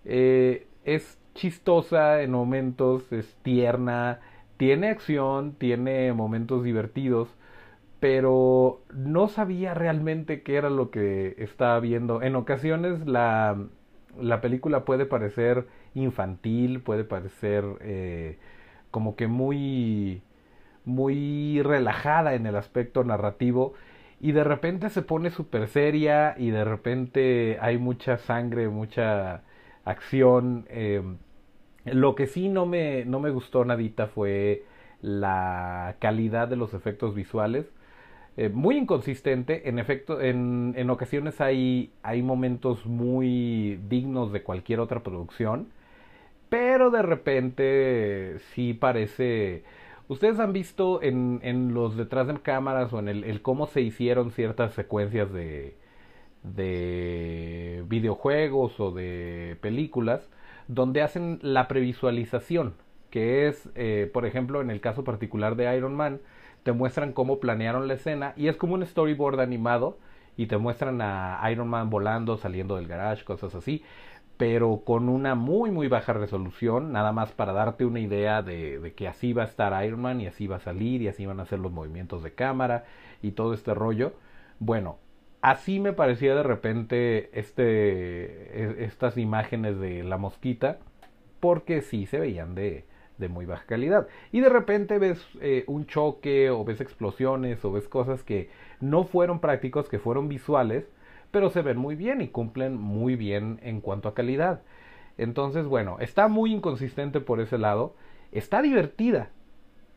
Eh, 0.05 0.67
es 0.85 1.19
chistosa 1.35 2.23
en 2.23 2.33
momentos, 2.33 3.13
es 3.13 3.37
tierna, 3.43 4.21
tiene 4.63 4.91
acción, 4.91 5.55
tiene 5.59 6.13
momentos 6.13 6.63
divertidos, 6.63 7.29
pero 7.99 8.85
no 8.95 9.27
sabía 9.27 9.75
realmente 9.75 10.43
qué 10.45 10.55
era 10.57 10.71
lo 10.71 10.93
que 10.93 11.35
estaba 11.39 11.81
viendo. 11.81 12.23
En 12.23 12.37
ocasiones 12.37 13.05
la, 13.05 13.59
la 14.21 14.41
película 14.41 14.85
puede 14.85 15.05
parecer 15.05 15.67
infantil, 15.95 16.81
puede 16.81 17.03
parecer 17.03 17.65
eh, 17.81 18.39
como 18.93 19.17
que 19.17 19.27
muy, 19.27 20.23
muy 20.85 21.61
relajada 21.63 22.35
en 22.35 22.47
el 22.47 22.55
aspecto 22.57 23.03
narrativo 23.03 23.75
y 24.21 24.31
de 24.31 24.45
repente 24.45 24.91
se 24.91 25.03
pone 25.03 25.31
súper 25.31 25.67
seria 25.67 26.37
y 26.39 26.51
de 26.51 26.65
repente 26.65 27.59
hay 27.61 27.79
mucha 27.79 28.17
sangre, 28.19 28.69
mucha 28.69 29.43
acción. 29.85 30.67
Eh, 30.71 31.03
lo 31.85 32.15
que 32.15 32.27
sí 32.27 32.49
no 32.49 32.67
me, 32.67 33.05
no 33.05 33.21
me 33.21 33.31
gustó 33.31 33.65
nadita 33.65 34.07
fue 34.09 34.65
la 35.01 35.97
calidad 36.01 36.49
de 36.49 36.57
los 36.57 36.75
efectos 36.75 37.15
visuales. 37.15 37.67
Eh, 38.37 38.49
muy 38.49 38.79
inconsistente, 38.79 39.69
en 39.69 39.79
efecto, 39.79 40.21
en, 40.21 40.75
en 40.77 40.91
ocasiones 40.91 41.41
hay, 41.41 41.93
hay 42.03 42.23
momentos 42.23 42.87
muy 42.87 43.79
dignos 43.89 44.33
de 44.33 44.43
cualquier 44.43 44.81
otra 44.81 45.03
producción, 45.03 45.69
pero 46.49 46.91
de 46.91 47.03
repente 47.03 48.39
sí 48.55 48.75
parece... 48.75 49.65
Ustedes 50.09 50.39
han 50.41 50.53
visto 50.53 51.03
en, 51.03 51.41
en 51.43 51.75
los 51.75 51.97
detrás 51.97 52.27
de 52.27 52.35
cámaras 52.41 52.93
o 52.93 52.99
en 52.99 53.09
el, 53.09 53.25
el 53.25 53.43
cómo 53.43 53.67
se 53.67 53.81
hicieron 53.83 54.31
ciertas 54.33 54.75
secuencias 54.75 55.33
de, 55.33 55.75
de 56.43 57.85
videojuegos 57.89 58.79
o 58.81 58.91
de 58.93 59.57
películas 59.61 60.29
donde 60.75 61.03
hacen 61.03 61.39
la 61.43 61.69
previsualización, 61.69 62.75
que 63.11 63.47
es, 63.49 63.69
eh, 63.75 64.11
por 64.13 64.27
ejemplo, 64.27 64.61
en 64.61 64.71
el 64.71 64.81
caso 64.81 65.05
particular 65.05 65.57
de 65.57 65.77
Iron 65.77 65.95
Man, 65.95 66.21
te 66.63 66.73
muestran 66.73 67.13
cómo 67.13 67.41
planearon 67.41 67.89
la 67.89 67.95
escena 67.95 68.33
y 68.37 68.49
es 68.49 68.57
como 68.57 68.75
un 68.75 68.87
storyboard 68.87 69.41
animado 69.41 69.99
y 70.37 70.47
te 70.47 70.57
muestran 70.57 71.01
a 71.03 71.41
Iron 71.51 71.69
Man 71.69 71.91
volando, 71.91 72.37
saliendo 72.39 72.77
del 72.77 72.87
garage, 72.87 73.25
cosas 73.25 73.55
así, 73.55 73.83
pero 74.39 74.83
con 74.85 75.09
una 75.09 75.35
muy 75.35 75.71
muy 75.71 75.89
baja 75.89 76.15
resolución, 76.15 76.93
nada 76.93 77.13
más 77.13 77.33
para 77.33 77.53
darte 77.53 77.85
una 77.85 78.01
idea 78.01 78.43
de, 78.43 78.79
de, 78.79 78.95
que 78.95 79.09
así 79.09 79.33
va 79.33 79.43
a 79.43 79.47
estar 79.47 79.85
Iron 79.85 80.01
Man 80.01 80.21
y 80.21 80.27
así 80.27 80.47
va 80.47 80.57
a 80.57 80.61
salir 80.61 81.03
y 81.03 81.09
así 81.09 81.27
van 81.27 81.41
a 81.41 81.43
hacer 81.43 81.59
los 81.59 81.73
movimientos 81.73 82.23
de 82.23 82.33
cámara 82.33 82.85
y 83.21 83.33
todo 83.33 83.53
este 83.53 83.75
rollo. 83.75 84.15
Bueno, 84.59 84.99
así 85.43 85.81
me 85.81 85.93
parecía 85.93 86.35
de 86.35 86.43
repente 86.43 87.31
este, 87.39 87.65
e, 87.65 88.85
estas 88.85 89.19
imágenes 89.19 89.79
de 89.79 90.03
la 90.05 90.17
mosquita, 90.17 90.79
porque 91.41 91.83
sí 91.83 92.07
se 92.07 92.21
veían 92.21 92.55
de, 92.55 92.85
de 93.19 93.29
muy 93.29 93.45
baja 93.45 93.65
calidad. 93.67 94.07
Y 94.31 94.41
de 94.41 94.49
repente 94.49 94.99
ves 94.99 95.23
eh, 95.41 95.65
un 95.67 95.87
choque 95.87 96.51
o 96.51 96.65
ves 96.65 96.81
explosiones 96.81 97.65
o 97.65 97.73
ves 97.73 97.89
cosas 97.89 98.23
que 98.23 98.49
no 98.81 99.05
fueron 99.05 99.41
prácticos, 99.41 99.89
que 99.89 99.99
fueron 99.99 100.29
visuales, 100.29 100.89
pero 101.33 101.51
se 101.51 101.63
ven 101.63 101.77
muy 101.77 101.97
bien 101.97 102.21
y 102.21 102.29
cumplen 102.29 102.77
muy 102.77 103.17
bien 103.17 103.59
en 103.63 103.81
cuanto 103.81 104.09
a 104.09 104.15
calidad. 104.15 104.63
Entonces, 105.19 105.67
bueno, 105.67 105.99
está 106.01 106.29
muy 106.29 106.53
inconsistente 106.53 107.21
por 107.21 107.41
ese 107.41 107.59
lado. 107.59 107.97
Está 108.31 108.63
divertida. 108.63 109.31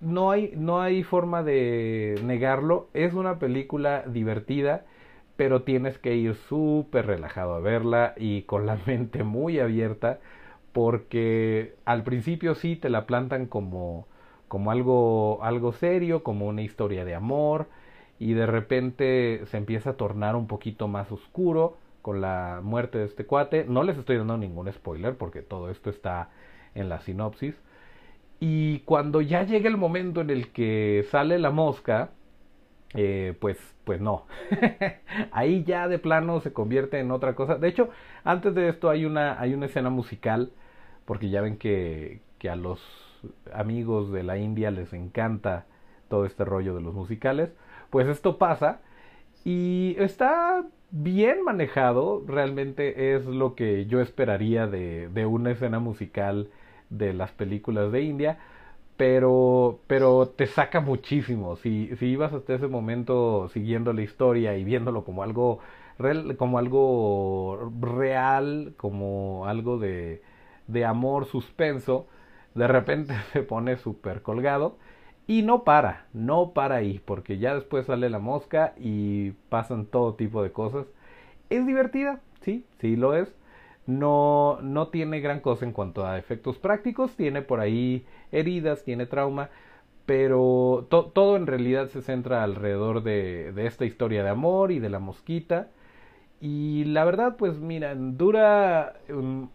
No 0.02 0.32
hay, 0.32 0.54
no 0.58 0.82
hay 0.82 1.04
forma 1.04 1.44
de 1.44 2.20
negarlo. 2.24 2.90
Es 2.94 3.14
una 3.14 3.40
película 3.40 4.04
divertida 4.08 4.86
pero 5.36 5.64
tienes 5.64 5.98
que 6.00 6.16
ir 6.16 6.36
súper 6.36 7.08
relajado 7.08 7.56
a 7.56 7.60
verla 7.60 8.14
y 8.18 8.44
con 8.44 8.66
la 8.66 8.78
mente 8.86 9.24
muy 9.24 9.60
abierta 9.60 10.20
porque 10.74 11.76
al 11.86 12.04
principio 12.04 12.56
sí 12.56 12.76
te 12.76 12.90
la 12.90 13.06
plantan 13.06 13.46
como, 13.48 14.08
como 14.48 14.72
algo, 14.72 15.44
algo 15.44 15.72
serio, 15.74 16.24
como 16.24 16.48
una 16.48 16.62
historia 16.64 17.06
de 17.06 17.16
amor 17.16 17.68
y 18.20 18.34
de 18.34 18.46
repente 18.46 19.42
se 19.46 19.58
empieza 19.58 19.92
a 19.92 19.98
tornar 19.98 20.36
un 20.36 20.48
poquito 20.48 20.88
más 20.88 21.12
oscuro 21.12 21.78
con 22.02 22.22
la 22.22 22.60
muerte 22.64 22.98
de 23.00 23.06
este 23.06 23.26
cuate. 23.26 23.66
No 23.66 23.84
les 23.84 23.98
estoy 23.98 24.18
dando 24.18 24.38
ningún 24.38 24.72
spoiler 24.72 25.16
porque 25.18 25.42
todo 25.42 25.70
esto 25.70 25.90
está 25.90 26.30
en 26.76 26.90
la 26.90 27.02
sinopsis. 27.02 27.56
Y 28.40 28.80
cuando 28.82 29.22
ya 29.22 29.44
llega 29.44 29.70
el 29.70 29.78
momento 29.78 30.22
en 30.22 30.30
el 30.30 30.52
que 30.52 31.06
sale 31.10 31.40
la 31.40 31.52
mosca, 31.52 32.12
eh, 32.96 33.36
pues, 33.40 33.58
pues 33.84 34.02
no. 34.02 34.26
Ahí 35.32 35.64
ya 35.64 35.88
de 35.88 36.00
plano 36.00 36.40
se 36.40 36.54
convierte 36.54 37.00
en 37.00 37.12
otra 37.12 37.36
cosa. 37.36 37.56
De 37.56 37.68
hecho, 37.68 37.90
antes 38.24 38.56
de 38.56 38.70
esto 38.70 38.90
hay 38.90 39.06
una, 39.06 39.40
hay 39.40 39.54
una 39.54 39.68
escena 39.68 39.90
musical, 39.90 40.52
porque 41.06 41.30
ya 41.30 41.42
ven 41.42 41.58
que, 41.58 42.22
que 42.40 42.50
a 42.50 42.56
los 42.56 42.82
amigos 43.54 44.12
de 44.12 44.24
la 44.24 44.38
India 44.38 44.72
les 44.72 44.94
encanta 44.94 45.66
todo 46.10 46.26
este 46.26 46.46
rollo 46.46 46.76
de 46.76 46.82
los 46.82 46.94
musicales. 46.94 47.52
Pues 47.90 48.08
esto 48.08 48.38
pasa 48.38 48.82
y 49.44 49.96
está 50.00 50.66
bien 50.92 51.44
manejado, 51.44 52.24
realmente 52.28 53.16
es 53.16 53.26
lo 53.26 53.56
que 53.56 53.86
yo 53.86 54.02
esperaría 54.02 54.68
de, 54.68 55.10
de 55.10 55.26
una 55.26 55.52
escena 55.52 55.80
musical 55.80 56.50
de 56.90 57.14
las 57.14 57.32
películas 57.32 57.92
de 57.92 58.02
India 58.02 58.40
pero, 58.98 59.80
pero 59.88 60.30
te 60.30 60.48
saca 60.48 60.80
muchísimo. 60.82 61.56
Si, 61.58 61.96
si 61.98 62.08
ibas 62.08 62.34
hasta 62.34 62.56
ese 62.56 62.68
momento 62.68 63.50
siguiendo 63.50 63.94
la 63.94 64.02
historia 64.04 64.58
y 64.58 64.64
viéndolo 64.64 65.04
como 65.04 65.24
algo, 65.24 65.60
real, 66.00 66.38
como 66.38 66.58
algo 66.58 67.72
real, 67.82 68.74
como 68.78 69.46
algo 69.48 69.78
de, 69.78 70.22
de 70.68 70.86
amor 70.86 71.26
suspenso, 71.26 72.08
de 72.56 72.68
repente 72.68 73.14
se 73.34 73.44
pone 73.44 73.78
súper 73.78 74.22
colgado 74.22 74.78
y 75.28 75.42
no 75.42 75.64
para, 75.64 76.06
no 76.14 76.52
para 76.54 76.76
ahí, 76.76 77.02
porque 77.04 77.38
ya 77.40 77.56
después 77.56 77.88
sale 77.88 78.10
la 78.10 78.20
mosca 78.20 78.74
y 78.78 79.32
pasan 79.50 79.86
todo 79.88 80.14
tipo 80.16 80.44
de 80.44 80.52
cosas. 80.52 80.86
Es 81.50 81.66
divertida, 81.68 82.22
sí, 82.42 82.66
sí 82.80 82.96
lo 82.96 83.16
es 83.16 83.34
no, 83.88 84.60
no 84.62 84.88
tiene 84.88 85.20
gran 85.22 85.40
cosa 85.40 85.66
en 85.66 85.72
cuanto 85.72 86.06
a 86.06 86.18
efectos 86.18 86.58
prácticos, 86.58 87.16
tiene 87.16 87.42
por 87.42 87.60
ahí 87.60 88.06
heridas, 88.32 88.84
tiene 88.84 89.06
trauma, 89.06 89.50
pero 90.06 90.88
todo 90.90 91.36
en 91.36 91.48
realidad 91.48 91.88
se 91.90 92.02
centra 92.02 92.44
alrededor 92.44 93.04
de, 93.04 93.52
de, 93.54 93.68
esta 93.68 93.86
historia 93.86 94.24
de 94.24 94.30
amor 94.30 94.72
y 94.72 94.80
de 94.80 94.90
la 94.90 95.00
mosquita. 95.00 95.70
Y 96.42 96.86
la 96.86 97.06
verdad, 97.06 97.38
pues 97.38 97.60
miran, 97.60 98.18
dura, 98.18 98.94
um, 99.10 99.50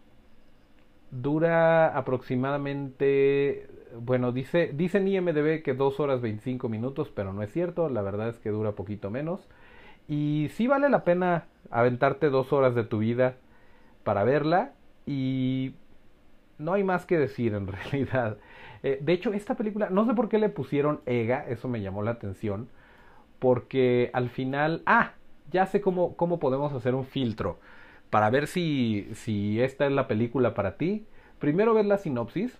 dura 1.11 1.97
aproximadamente, 1.97 3.67
bueno, 3.99 4.31
dice, 4.31 4.71
dice 4.73 4.97
en 4.97 5.07
IMDB 5.07 5.63
que 5.63 5.73
2 5.73 5.99
horas 5.99 6.21
25 6.21 6.69
minutos, 6.69 7.11
pero 7.13 7.33
no 7.33 7.43
es 7.43 7.51
cierto, 7.51 7.89
la 7.89 8.01
verdad 8.01 8.29
es 8.29 8.39
que 8.39 8.49
dura 8.49 8.73
poquito 8.73 9.09
menos. 9.09 9.47
Y 10.07 10.49
sí 10.55 10.67
vale 10.67 10.89
la 10.89 11.03
pena 11.03 11.45
aventarte 11.69 12.29
dos 12.29 12.51
horas 12.53 12.75
de 12.75 12.83
tu 12.83 12.99
vida 12.99 13.35
para 14.03 14.23
verla 14.23 14.73
y 15.05 15.73
no 16.57 16.73
hay 16.73 16.83
más 16.83 17.05
que 17.05 17.17
decir 17.17 17.53
en 17.53 17.67
realidad. 17.67 18.37
Eh, 18.83 18.99
de 19.01 19.13
hecho, 19.13 19.33
esta 19.33 19.55
película, 19.55 19.89
no 19.89 20.05
sé 20.05 20.13
por 20.13 20.29
qué 20.29 20.39
le 20.39 20.49
pusieron 20.49 21.01
EGA, 21.05 21.47
eso 21.47 21.67
me 21.67 21.81
llamó 21.81 22.03
la 22.03 22.11
atención, 22.11 22.69
porque 23.39 24.09
al 24.13 24.29
final, 24.29 24.83
ah, 24.85 25.13
ya 25.51 25.65
sé 25.65 25.81
cómo, 25.81 26.15
cómo 26.15 26.39
podemos 26.39 26.73
hacer 26.73 26.95
un 26.95 27.05
filtro 27.05 27.59
para 28.09 28.29
ver 28.29 28.47
si, 28.47 29.09
si 29.13 29.61
esta 29.61 29.85
es 29.85 29.91
la 29.91 30.07
película 30.07 30.53
para 30.53 30.77
ti. 30.77 31.05
Primero 31.39 31.73
ves 31.73 31.85
la 31.85 31.97
sinopsis 31.97 32.59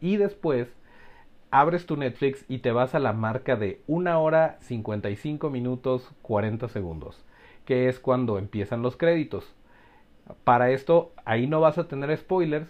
y 0.00 0.16
después 0.16 0.68
abres 1.50 1.86
tu 1.86 1.96
Netflix 1.96 2.44
y 2.48 2.58
te 2.58 2.72
vas 2.72 2.94
a 2.94 2.98
la 2.98 3.12
marca 3.12 3.56
de 3.56 3.80
1 3.86 4.22
hora 4.22 4.58
55 4.60 5.50
minutos 5.50 6.12
40 6.22 6.68
segundos, 6.68 7.24
que 7.64 7.88
es 7.88 7.98
cuando 7.98 8.38
empiezan 8.38 8.82
los 8.82 8.96
créditos. 8.96 9.54
Para 10.44 10.70
esto, 10.70 11.12
ahí 11.24 11.46
no 11.46 11.60
vas 11.60 11.78
a 11.78 11.88
tener 11.88 12.16
spoilers, 12.16 12.68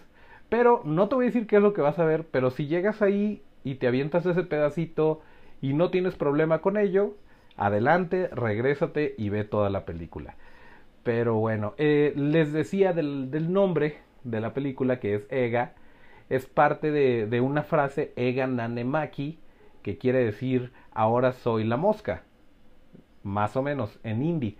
pero 0.49 0.81
no 0.85 1.09
te 1.09 1.15
voy 1.15 1.25
a 1.25 1.27
decir 1.27 1.47
qué 1.47 1.57
es 1.57 1.61
lo 1.61 1.73
que 1.73 1.81
vas 1.81 1.99
a 1.99 2.05
ver, 2.05 2.25
pero 2.27 2.51
si 2.51 2.67
llegas 2.67 3.01
ahí 3.01 3.41
y 3.63 3.75
te 3.75 3.87
avientas 3.87 4.25
ese 4.25 4.43
pedacito 4.43 5.21
y 5.61 5.73
no 5.73 5.89
tienes 5.89 6.15
problema 6.15 6.59
con 6.59 6.77
ello, 6.77 7.15
adelante, 7.57 8.27
regrésate 8.27 9.15
y 9.17 9.29
ve 9.29 9.43
toda 9.43 9.69
la 9.69 9.85
película. 9.85 10.35
Pero 11.03 11.35
bueno, 11.35 11.73
eh, 11.77 12.13
les 12.15 12.53
decía 12.53 12.93
del, 12.93 13.51
nombre 13.51 13.97
de 14.23 14.39
la 14.39 14.53
película 14.53 14.99
que 14.99 15.15
es 15.15 15.27
Ega, 15.29 15.73
es 16.29 16.45
parte 16.45 16.91
de, 16.91 17.25
de 17.27 17.41
una 17.41 17.63
frase 17.63 18.13
Ega 18.15 18.45
Nanemaki, 18.47 19.39
que 19.81 19.97
quiere 19.97 20.23
decir 20.23 20.73
ahora 20.91 21.31
soy 21.31 21.63
la 21.63 21.77
mosca, 21.77 22.23
más 23.23 23.55
o 23.55 23.61
menos 23.61 23.99
en 24.03 24.21
hindi. 24.21 24.57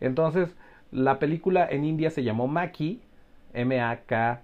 Entonces, 0.00 0.56
la 0.96 1.18
película 1.18 1.68
en 1.70 1.84
India 1.84 2.10
se 2.10 2.24
llamó 2.24 2.48
Maki, 2.48 3.02
M-A-K-K-H-I, 3.52 4.42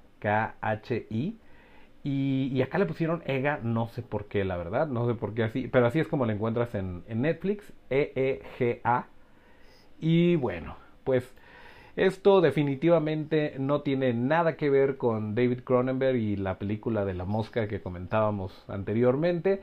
y, 2.04 2.60
acá 2.62 2.78
le 2.78 2.86
pusieron 2.86 3.22
EGA, 3.26 3.60
no 3.62 3.88
sé 3.88 4.02
por 4.02 4.26
qué, 4.26 4.44
la 4.44 4.56
verdad, 4.56 4.88
no 4.88 5.06
sé 5.06 5.14
por 5.14 5.34
qué 5.34 5.44
así, 5.44 5.68
pero 5.68 5.86
así 5.86 6.00
es 6.00 6.08
como 6.08 6.26
la 6.26 6.32
encuentras 6.32 6.74
en, 6.74 7.04
en 7.08 7.22
Netflix, 7.22 7.72
E-E-G-A. 7.90 9.06
Y 10.00 10.36
bueno, 10.36 10.76
pues 11.04 11.32
esto 11.96 12.40
definitivamente 12.40 13.54
no 13.58 13.82
tiene 13.82 14.12
nada 14.14 14.56
que 14.56 14.68
ver 14.68 14.96
con 14.96 15.34
David 15.34 15.60
Cronenberg 15.64 16.16
y 16.16 16.36
la 16.36 16.58
película 16.58 17.04
de 17.04 17.14
la 17.14 17.24
mosca 17.24 17.68
que 17.68 17.80
comentábamos 17.80 18.64
anteriormente, 18.68 19.62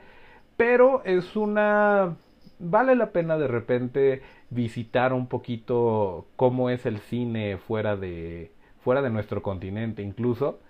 pero 0.56 1.04
es 1.04 1.36
una... 1.36 2.16
vale 2.60 2.94
la 2.94 3.12
pena 3.12 3.38
de 3.38 3.48
repente 3.48 4.22
visitar 4.50 5.12
un 5.12 5.26
poquito 5.26 6.26
cómo 6.36 6.70
es 6.70 6.86
el 6.86 6.98
cine 6.98 7.58
fuera 7.58 7.96
de, 7.96 8.52
fuera 8.80 9.02
de 9.02 9.10
nuestro 9.10 9.42
continente 9.42 10.02
incluso. 10.02 10.60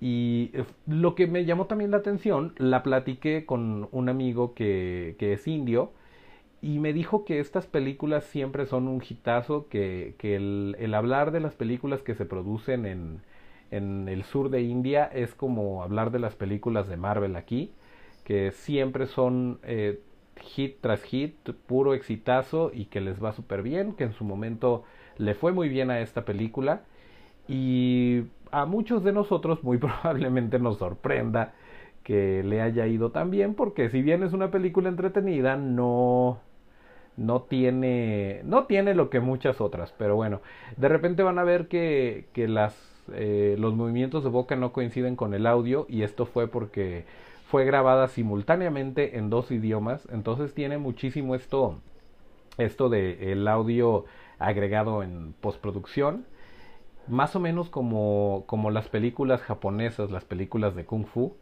Y 0.00 0.50
eh, 0.54 0.64
lo 0.86 1.14
que 1.14 1.26
me 1.26 1.44
llamó 1.44 1.66
también 1.66 1.90
la 1.90 1.98
atención, 1.98 2.54
la 2.58 2.82
platiqué 2.82 3.46
con 3.46 3.88
un 3.92 4.08
amigo 4.08 4.54
que, 4.54 5.16
que 5.18 5.34
es 5.34 5.46
indio 5.48 5.92
y 6.60 6.78
me 6.80 6.92
dijo 6.92 7.24
que 7.24 7.38
estas 7.40 7.66
películas 7.66 8.24
siempre 8.24 8.66
son 8.66 8.88
un 8.88 9.02
hitazo, 9.08 9.68
que, 9.68 10.14
que 10.18 10.36
el, 10.36 10.94
hablar 10.94 11.30
de 11.30 11.40
las 11.40 11.54
películas 11.54 12.02
que 12.02 12.14
se 12.14 12.26
producen 12.26 12.84
en, 12.86 13.22
en 13.70 14.08
el 14.08 14.24
sur 14.24 14.50
de 14.50 14.62
India 14.62 15.04
es 15.04 15.34
como 15.34 15.82
hablar 15.82 16.10
de 16.10 16.18
las 16.18 16.34
películas 16.34 16.88
de 16.88 16.96
Marvel 16.96 17.36
aquí, 17.36 17.72
que 18.24 18.50
siempre 18.52 19.06
son 19.06 19.60
eh, 19.62 20.00
hit 20.40 20.78
tras 20.80 21.02
hit, 21.02 21.34
puro 21.66 21.94
exitazo 21.94 22.70
y 22.72 22.86
que 22.86 23.00
les 23.00 23.22
va 23.22 23.32
súper 23.32 23.62
bien, 23.62 23.94
que 23.94 24.04
en 24.04 24.12
su 24.12 24.24
momento 24.24 24.84
le 25.16 25.34
fue 25.34 25.52
muy 25.52 25.68
bien 25.68 25.90
a 25.90 26.00
esta 26.00 26.24
película. 26.24 26.82
Y 27.48 28.24
a 28.50 28.66
muchos 28.66 29.04
de 29.04 29.12
nosotros 29.12 29.62
muy 29.64 29.78
probablemente 29.78 30.58
nos 30.58 30.78
sorprenda 30.78 31.54
que 32.04 32.42
le 32.42 32.62
haya 32.62 32.86
ido 32.86 33.10
tan 33.10 33.30
bien 33.30 33.54
porque 33.54 33.90
si 33.90 34.02
bien 34.02 34.22
es 34.22 34.32
una 34.32 34.50
película 34.50 34.88
entretenida 34.88 35.56
no 35.56 36.40
no 37.16 37.42
tiene 37.42 38.40
no 38.44 38.64
tiene 38.64 38.94
lo 38.94 39.10
que 39.10 39.20
muchas 39.20 39.60
otras. 39.60 39.92
Pero 39.98 40.16
bueno 40.16 40.40
de 40.76 40.88
repente 40.88 41.22
van 41.22 41.38
a 41.38 41.44
ver 41.44 41.68
que, 41.68 42.26
que 42.32 42.48
las 42.48 42.74
eh, 43.12 43.56
los 43.58 43.74
movimientos 43.74 44.24
de 44.24 44.30
boca 44.30 44.56
no 44.56 44.72
coinciden 44.72 45.16
con 45.16 45.34
el 45.34 45.46
audio 45.46 45.86
y 45.88 46.02
esto 46.02 46.26
fue 46.26 46.48
porque 46.48 47.04
fue 47.50 47.64
grabada 47.64 48.08
simultáneamente 48.08 49.18
en 49.18 49.30
dos 49.30 49.50
idiomas 49.50 50.06
entonces 50.12 50.54
tiene 50.54 50.78
muchísimo 50.78 51.34
esto 51.34 51.80
esto 52.58 52.88
de 52.88 53.32
el 53.32 53.48
audio 53.48 54.04
agregado 54.38 55.02
en 55.02 55.34
postproducción 55.40 56.24
más 57.08 57.34
o 57.36 57.40
menos 57.40 57.68
como, 57.70 58.44
como 58.46 58.70
las 58.70 58.88
películas 58.88 59.42
japonesas, 59.42 60.10
las 60.10 60.24
películas 60.24 60.74
de 60.74 60.84
kung 60.84 61.06
fu. 61.06 61.36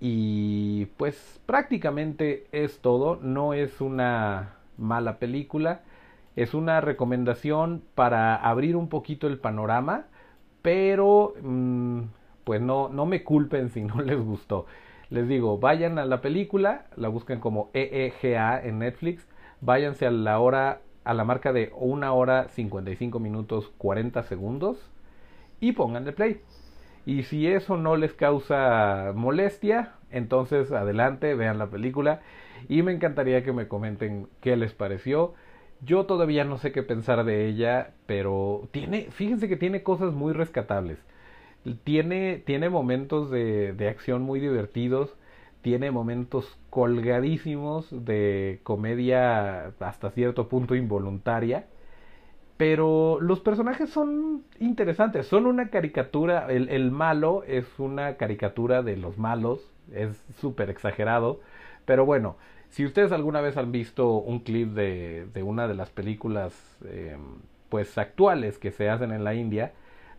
Y 0.00 0.86
pues 0.96 1.40
prácticamente 1.46 2.46
es 2.52 2.80
todo, 2.80 3.16
no 3.16 3.52
es 3.54 3.80
una 3.80 4.56
mala 4.78 5.18
película, 5.18 5.82
es 6.36 6.54
una 6.54 6.80
recomendación 6.80 7.82
para 7.94 8.36
abrir 8.36 8.76
un 8.76 8.88
poquito 8.88 9.26
el 9.26 9.38
panorama, 9.38 10.06
pero 10.62 11.34
mm, 11.42 12.00
pues 12.44 12.62
no, 12.62 12.88
no 12.88 13.04
me 13.06 13.24
culpen 13.24 13.70
si 13.70 13.82
no 13.82 14.00
les 14.02 14.18
gustó. 14.18 14.66
Les 15.10 15.26
digo, 15.26 15.58
vayan 15.58 15.98
a 15.98 16.06
la 16.06 16.20
película, 16.20 16.86
la 16.96 17.08
buscan 17.08 17.40
como 17.40 17.70
EEGA 17.74 18.62
en 18.62 18.78
Netflix, 18.78 19.26
váyanse 19.60 20.06
a 20.06 20.10
la 20.12 20.38
hora 20.38 20.82
a 21.02 21.14
la 21.14 21.24
marca 21.24 21.52
de 21.52 21.72
una 21.76 22.12
hora 22.12 22.48
55 22.48 23.18
minutos 23.18 23.72
40 23.78 24.22
segundos 24.22 24.88
y 25.60 25.72
pongan 25.72 26.06
el 26.06 26.14
play. 26.14 26.40
Y 27.06 27.24
si 27.24 27.48
eso 27.48 27.76
no 27.76 27.96
les 27.96 28.12
causa 28.12 29.12
molestia, 29.14 29.94
entonces 30.10 30.70
adelante, 30.70 31.34
vean 31.34 31.58
la 31.58 31.70
película 31.70 32.20
y 32.68 32.82
me 32.82 32.92
encantaría 32.92 33.42
que 33.42 33.52
me 33.52 33.66
comenten 33.66 34.28
qué 34.40 34.56
les 34.56 34.74
pareció. 34.74 35.34
Yo 35.82 36.06
todavía 36.06 36.44
no 36.44 36.58
sé 36.58 36.72
qué 36.72 36.82
pensar 36.82 37.24
de 37.24 37.48
ella, 37.48 37.94
pero 38.06 38.68
tiene, 38.70 39.08
fíjense 39.10 39.48
que 39.48 39.56
tiene 39.56 39.82
cosas 39.82 40.12
muy 40.12 40.32
rescatables. 40.32 40.98
Tiene, 41.84 42.38
tiene 42.38 42.70
momentos 42.70 43.30
de, 43.30 43.72
de 43.74 43.88
acción 43.88 44.22
muy 44.22 44.40
divertidos 44.40 45.16
tiene 45.62 45.90
momentos 45.90 46.58
colgadísimos 46.70 47.88
de 47.90 48.60
comedia 48.62 49.74
hasta 49.80 50.10
cierto 50.10 50.48
punto 50.48 50.74
involuntaria. 50.74 51.66
Pero 52.56 53.18
los 53.20 53.40
personajes 53.40 53.88
son 53.90 54.44
interesantes, 54.60 55.26
son 55.26 55.46
una 55.46 55.70
caricatura, 55.70 56.46
el, 56.50 56.68
el 56.68 56.90
malo 56.90 57.42
es 57.46 57.66
una 57.78 58.16
caricatura 58.16 58.82
de 58.82 58.96
los 58.98 59.16
malos, 59.18 59.60
es 59.92 60.22
súper 60.40 60.68
exagerado, 60.68 61.40
pero 61.86 62.04
bueno, 62.04 62.36
si 62.68 62.84
ustedes 62.84 63.12
alguna 63.12 63.40
vez 63.40 63.56
han 63.56 63.72
visto 63.72 64.12
un 64.18 64.40
clip 64.40 64.70
de, 64.74 65.26
de 65.32 65.42
una 65.42 65.68
de 65.68 65.74
las 65.74 65.90
películas 65.90 66.54
eh, 66.84 67.16
pues 67.70 67.96
actuales 67.98 68.58
que 68.58 68.72
se 68.72 68.90
hacen 68.90 69.12
en 69.12 69.24
la 69.24 69.34
India, 69.34 69.72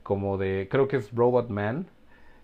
como 0.04 0.38
de, 0.38 0.68
creo 0.72 0.88
que 0.88 0.98
es 0.98 1.14
Robot 1.14 1.50
Man, 1.50 1.88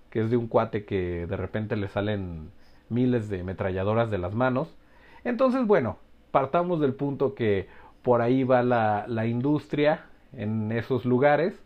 que 0.10 0.22
es 0.22 0.30
de 0.30 0.38
un 0.38 0.48
cuate 0.48 0.86
que 0.86 1.28
de 1.28 1.38
repente 1.38 1.76
le 1.76 1.88
salen 1.88 2.52
miles 2.90 3.30
de 3.30 3.44
metralladoras 3.44 4.12
de 4.12 4.18
las 4.18 4.34
manos. 4.36 4.76
Entonces, 5.24 5.66
bueno, 5.68 5.98
partamos 6.32 6.80
del 6.80 6.94
punto 6.94 7.36
que 7.36 7.68
por 8.04 8.22
ahí 8.22 8.44
va 8.44 8.64
la, 8.64 9.06
la 9.08 9.26
industria 9.26 10.06
en 10.34 10.72
esos 10.72 11.06
lugares. 11.06 11.62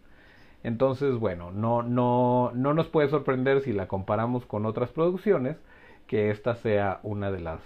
Entonces, 0.64 1.16
bueno, 1.18 1.52
no, 1.52 1.84
no, 1.84 2.52
no 2.54 2.74
nos 2.74 2.88
puede 2.88 3.10
sorprender 3.10 3.62
si 3.62 3.74
la 3.74 3.88
comparamos 3.88 4.46
con 4.46 4.66
otras 4.66 4.92
producciones 4.92 5.58
que 6.08 6.30
esta 6.32 6.56
sea 6.56 7.00
una 7.04 7.32
de 7.32 7.40
las 7.40 7.62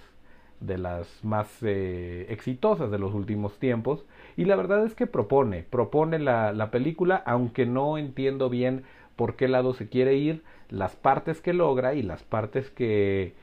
de 0.62 0.78
las 0.78 1.24
más 1.24 1.50
eh, 1.64 2.28
exitosas 2.30 2.90
de 2.90 2.98
los 2.98 3.14
últimos 3.14 3.60
tiempos 3.60 4.06
y 4.38 4.46
la 4.46 4.56
verdad 4.56 4.86
es 4.86 4.96
que 4.96 5.08
propone 5.08 5.64
propone 5.64 6.20
la, 6.20 6.54
la 6.54 6.72
película 6.72 7.16
aunque 7.26 7.66
no 7.66 7.98
entiendo 7.98 8.50
bien 8.50 8.84
por 9.16 9.36
qué 9.36 9.48
lado 9.48 9.74
se 9.74 9.90
quiere 9.90 10.16
ir 10.16 10.44
las 10.70 10.96
partes 10.96 11.42
que 11.42 11.54
logra 11.54 11.94
y 11.94 12.02
las 12.04 12.24
partes 12.24 12.70
que 12.72 13.34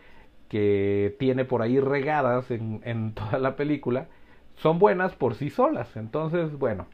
que 0.48 1.16
tiene 1.18 1.44
por 1.46 1.62
ahí 1.62 1.81
regadas 1.81 2.50
en, 2.50 2.83
en 2.85 3.14
toda 3.14 3.38
la 3.38 3.57
película 3.57 4.09
son 4.57 4.78
buenas 4.78 5.14
por 5.14 5.35
sí 5.35 5.50
solas. 5.50 5.96
Entonces, 5.96 6.59
bueno, 6.59 6.87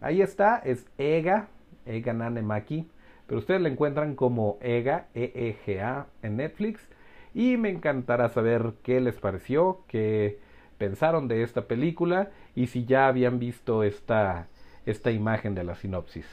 ahí 0.00 0.20
está, 0.20 0.58
es 0.58 0.86
Ega, 0.98 1.48
Ega 1.86 2.12
Nanemaki, 2.12 2.88
pero 3.26 3.38
ustedes 3.38 3.60
la 3.60 3.68
encuentran 3.68 4.16
como 4.16 4.58
Ega, 4.60 5.06
E-E-G-A 5.14 6.06
en 6.22 6.36
Netflix 6.36 6.88
y 7.34 7.56
me 7.56 7.70
encantará 7.70 8.28
saber 8.28 8.74
qué 8.82 9.00
les 9.00 9.16
pareció, 9.16 9.84
qué 9.88 10.38
pensaron 10.78 11.28
de 11.28 11.42
esta 11.42 11.66
película 11.66 12.30
y 12.54 12.66
si 12.68 12.84
ya 12.84 13.06
habían 13.06 13.38
visto 13.38 13.82
esta, 13.82 14.48
esta 14.86 15.10
imagen 15.10 15.54
de 15.54 15.64
la 15.64 15.74
sinopsis. 15.74 16.26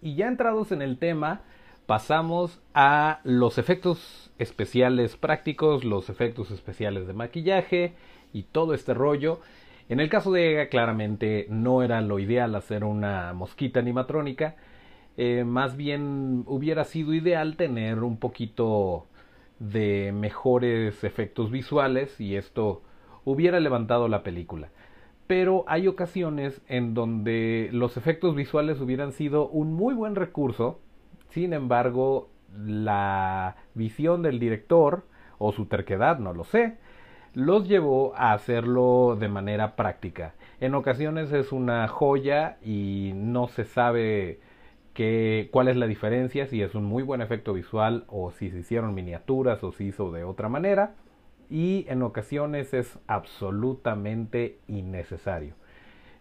Y 0.00 0.14
ya 0.14 0.28
entrados 0.28 0.70
en 0.70 0.82
el 0.82 0.98
tema, 0.98 1.40
pasamos 1.86 2.60
a 2.74 3.20
los 3.24 3.58
efectos 3.58 4.30
especiales 4.38 5.16
prácticos, 5.16 5.84
los 5.84 6.10
efectos 6.10 6.50
especiales 6.50 7.06
de 7.06 7.12
maquillaje 7.12 7.94
y 8.32 8.44
todo 8.44 8.74
este 8.74 8.94
rollo. 8.94 9.40
En 9.88 10.00
el 10.00 10.08
caso 10.08 10.32
de 10.32 10.52
Ega, 10.52 10.68
claramente 10.68 11.46
no 11.48 11.82
era 11.82 12.00
lo 12.00 12.18
ideal 12.18 12.54
hacer 12.54 12.84
una 12.84 13.32
mosquita 13.32 13.80
animatrónica. 13.80 14.56
Eh, 15.16 15.44
más 15.44 15.76
bien 15.76 16.44
hubiera 16.46 16.84
sido 16.84 17.14
ideal 17.14 17.56
tener 17.56 18.00
un 18.02 18.18
poquito 18.18 19.06
de 19.58 20.12
mejores 20.12 21.04
efectos 21.04 21.50
visuales 21.50 22.20
y 22.20 22.36
esto 22.36 22.82
hubiera 23.24 23.60
levantado 23.60 24.08
la 24.08 24.22
película 24.22 24.68
pero 25.26 25.64
hay 25.66 25.88
ocasiones 25.88 26.60
en 26.68 26.94
donde 26.94 27.68
los 27.72 27.96
efectos 27.96 28.34
visuales 28.34 28.80
hubieran 28.80 29.12
sido 29.12 29.48
un 29.48 29.72
muy 29.74 29.94
buen 29.94 30.14
recurso, 30.14 30.80
sin 31.30 31.52
embargo, 31.52 32.30
la 32.64 33.56
visión 33.74 34.22
del 34.22 34.38
director 34.38 35.04
o 35.38 35.52
su 35.52 35.66
terquedad, 35.66 36.18
no 36.18 36.32
lo 36.32 36.44
sé, 36.44 36.78
los 37.34 37.68
llevó 37.68 38.14
a 38.16 38.32
hacerlo 38.32 39.16
de 39.18 39.28
manera 39.28 39.76
práctica. 39.76 40.34
En 40.60 40.74
ocasiones 40.74 41.32
es 41.32 41.52
una 41.52 41.86
joya 41.88 42.56
y 42.64 43.12
no 43.14 43.48
se 43.48 43.64
sabe 43.64 44.40
cuál 45.50 45.68
es 45.68 45.76
la 45.76 45.86
diferencia, 45.86 46.46
si 46.46 46.62
es 46.62 46.74
un 46.74 46.84
muy 46.84 47.02
buen 47.02 47.20
efecto 47.20 47.52
visual 47.52 48.04
o 48.08 48.30
si 48.30 48.50
se 48.50 48.60
hicieron 48.60 48.94
miniaturas 48.94 49.62
o 49.62 49.72
se 49.72 49.84
hizo 49.84 50.10
de 50.10 50.24
otra 50.24 50.48
manera. 50.48 50.94
Y 51.48 51.86
en 51.88 52.02
ocasiones 52.02 52.74
es 52.74 52.98
absolutamente 53.06 54.58
innecesario. 54.66 55.54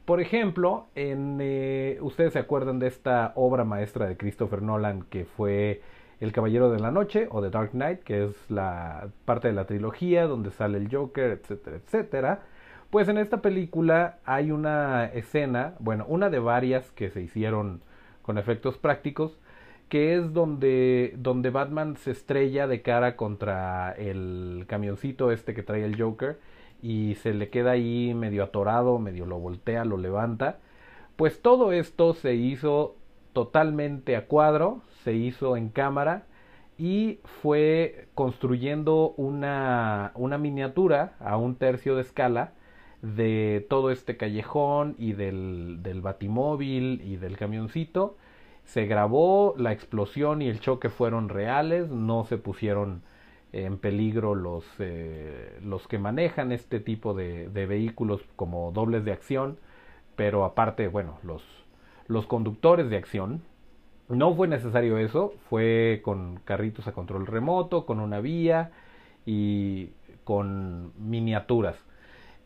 Por 0.06 0.22
ejemplo, 0.22 0.86
en, 0.94 1.40
eh, 1.42 1.98
ustedes 2.02 2.34
se 2.34 2.40
acuerdan 2.40 2.78
de 2.78 2.88
esta 2.88 3.32
obra 3.36 3.64
maestra 3.64 4.06
de 4.08 4.18
Christopher 4.18 4.62
Nolan 4.62 5.02
que 5.04 5.26
fue 5.26 5.82
El 6.20 6.32
Caballero 6.32 6.70
de 6.70 6.80
la 6.80 6.92
Noche 6.92 7.28
o 7.32 7.42
The 7.42 7.50
Dark 7.50 7.72
Knight, 7.72 8.04
que 8.04 8.26
es 8.26 8.52
la 8.52 9.08
parte 9.26 9.48
de 9.48 9.56
la 9.56 9.66
trilogía 9.66 10.28
donde 10.28 10.52
sale 10.52 10.78
el 10.78 10.96
Joker, 10.96 11.32
etcétera, 11.32 11.78
etcétera. 11.78 12.40
Pues 12.92 13.08
en 13.08 13.18
esta 13.18 13.42
película 13.42 14.20
hay 14.26 14.52
una 14.52 15.06
escena, 15.06 15.74
bueno, 15.80 16.06
una 16.08 16.30
de 16.30 16.40
varias 16.40 16.92
que 16.92 17.10
se 17.10 17.22
hicieron 17.22 17.82
con 18.26 18.40
efectos 18.40 18.80
prácticos, 18.80 19.38
que 19.88 20.16
es 20.16 20.34
donde, 20.34 21.14
donde 21.16 21.52
Batman 21.52 21.96
se 21.96 22.10
estrella 22.10 22.66
de 22.66 22.82
cara 22.82 23.16
contra 23.16 23.92
el 23.92 24.66
camioncito 24.68 25.32
este 25.32 25.54
que 25.54 25.62
trae 25.62 25.86
el 25.86 26.02
Joker 26.02 26.40
y 26.82 27.16
se 27.22 27.36
le 27.36 27.50
queda 27.50 27.72
ahí 27.72 28.16
medio 28.16 28.44
atorado, 28.44 28.98
medio 28.98 29.28
lo 29.28 29.38
voltea, 29.38 29.86
lo 29.86 29.98
levanta. 29.98 30.58
Pues 31.18 31.40
todo 31.44 31.72
esto 31.72 32.16
se 32.16 32.34
hizo 32.34 32.96
totalmente 33.32 34.16
a 34.16 34.26
cuadro, 34.26 34.82
se 35.04 35.14
hizo 35.14 35.56
en 35.56 35.70
cámara 35.70 36.26
y 36.80 37.20
fue 37.44 38.08
construyendo 38.16 39.14
una, 39.18 40.14
una 40.16 40.40
miniatura 40.40 41.14
a 41.20 41.38
un 41.38 41.58
tercio 41.58 41.96
de 41.96 42.02
escala 42.02 42.54
de 43.13 43.65
todo 43.70 43.91
este 43.91 44.18
callejón 44.18 44.96
y 44.98 45.13
del, 45.13 45.84
del 45.84 46.02
batimóvil 46.02 47.02
y 47.04 47.18
del 47.18 47.38
camioncito. 47.38 48.18
Se 48.63 48.88
grabó, 48.88 49.54
la 49.58 49.72
explosión 49.72 50.41
y 50.41 50.50
el 50.50 50.60
choque 50.60 50.89
fueron 50.89 51.30
reales, 51.30 51.89
no 51.89 52.26
se 52.26 52.38
pusieron 52.38 53.04
en 53.54 53.78
peligro 53.78 54.34
los, 54.34 54.65
eh, 54.80 55.60
los 55.63 55.88
que 55.88 56.00
manejan 56.00 56.52
este 56.52 56.80
tipo 56.80 57.13
de, 57.13 57.48
de, 57.48 57.65
vehículos 57.68 58.22
como 58.36 58.72
dobles 58.72 59.06
de 59.06 59.13
acción, 59.13 59.58
pero 60.15 60.44
aparte, 60.44 60.88
bueno, 60.88 61.20
los, 61.24 61.44
los 62.08 62.26
conductores 62.26 62.89
de 62.89 62.98
acción. 62.98 63.41
No 64.10 64.36
fue 64.36 64.48
necesario 64.48 64.98
eso, 64.98 65.34
fue 65.50 66.02
con 66.04 66.39
carritos 66.44 66.88
a 66.88 66.91
control 66.91 67.26
remoto, 67.28 67.86
con 67.86 68.00
una 68.00 68.20
vía 68.20 68.72
y 69.26 69.89
con 70.24 70.91
miniaturas. 70.98 71.78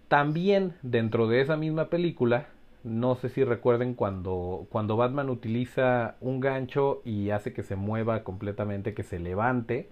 También 0.10 0.74
dentro 0.82 1.28
de 1.28 1.39
esa 1.39 1.56
misma 1.56 1.89
película, 1.89 2.48
no 2.84 3.15
sé 3.15 3.30
si 3.30 3.43
recuerden 3.43 3.93
cuando, 3.93 4.65
cuando 4.72 4.98
Batman 4.98 5.30
utiliza 5.30 6.15
un 6.19 6.39
gancho 6.39 7.04
y 7.06 7.30
hace 7.30 7.54
que 7.54 7.62
se 7.62 7.76
mueva 7.76 8.24
completamente, 8.24 8.95
que 8.95 9.04
se 9.04 9.19
levante 9.19 9.88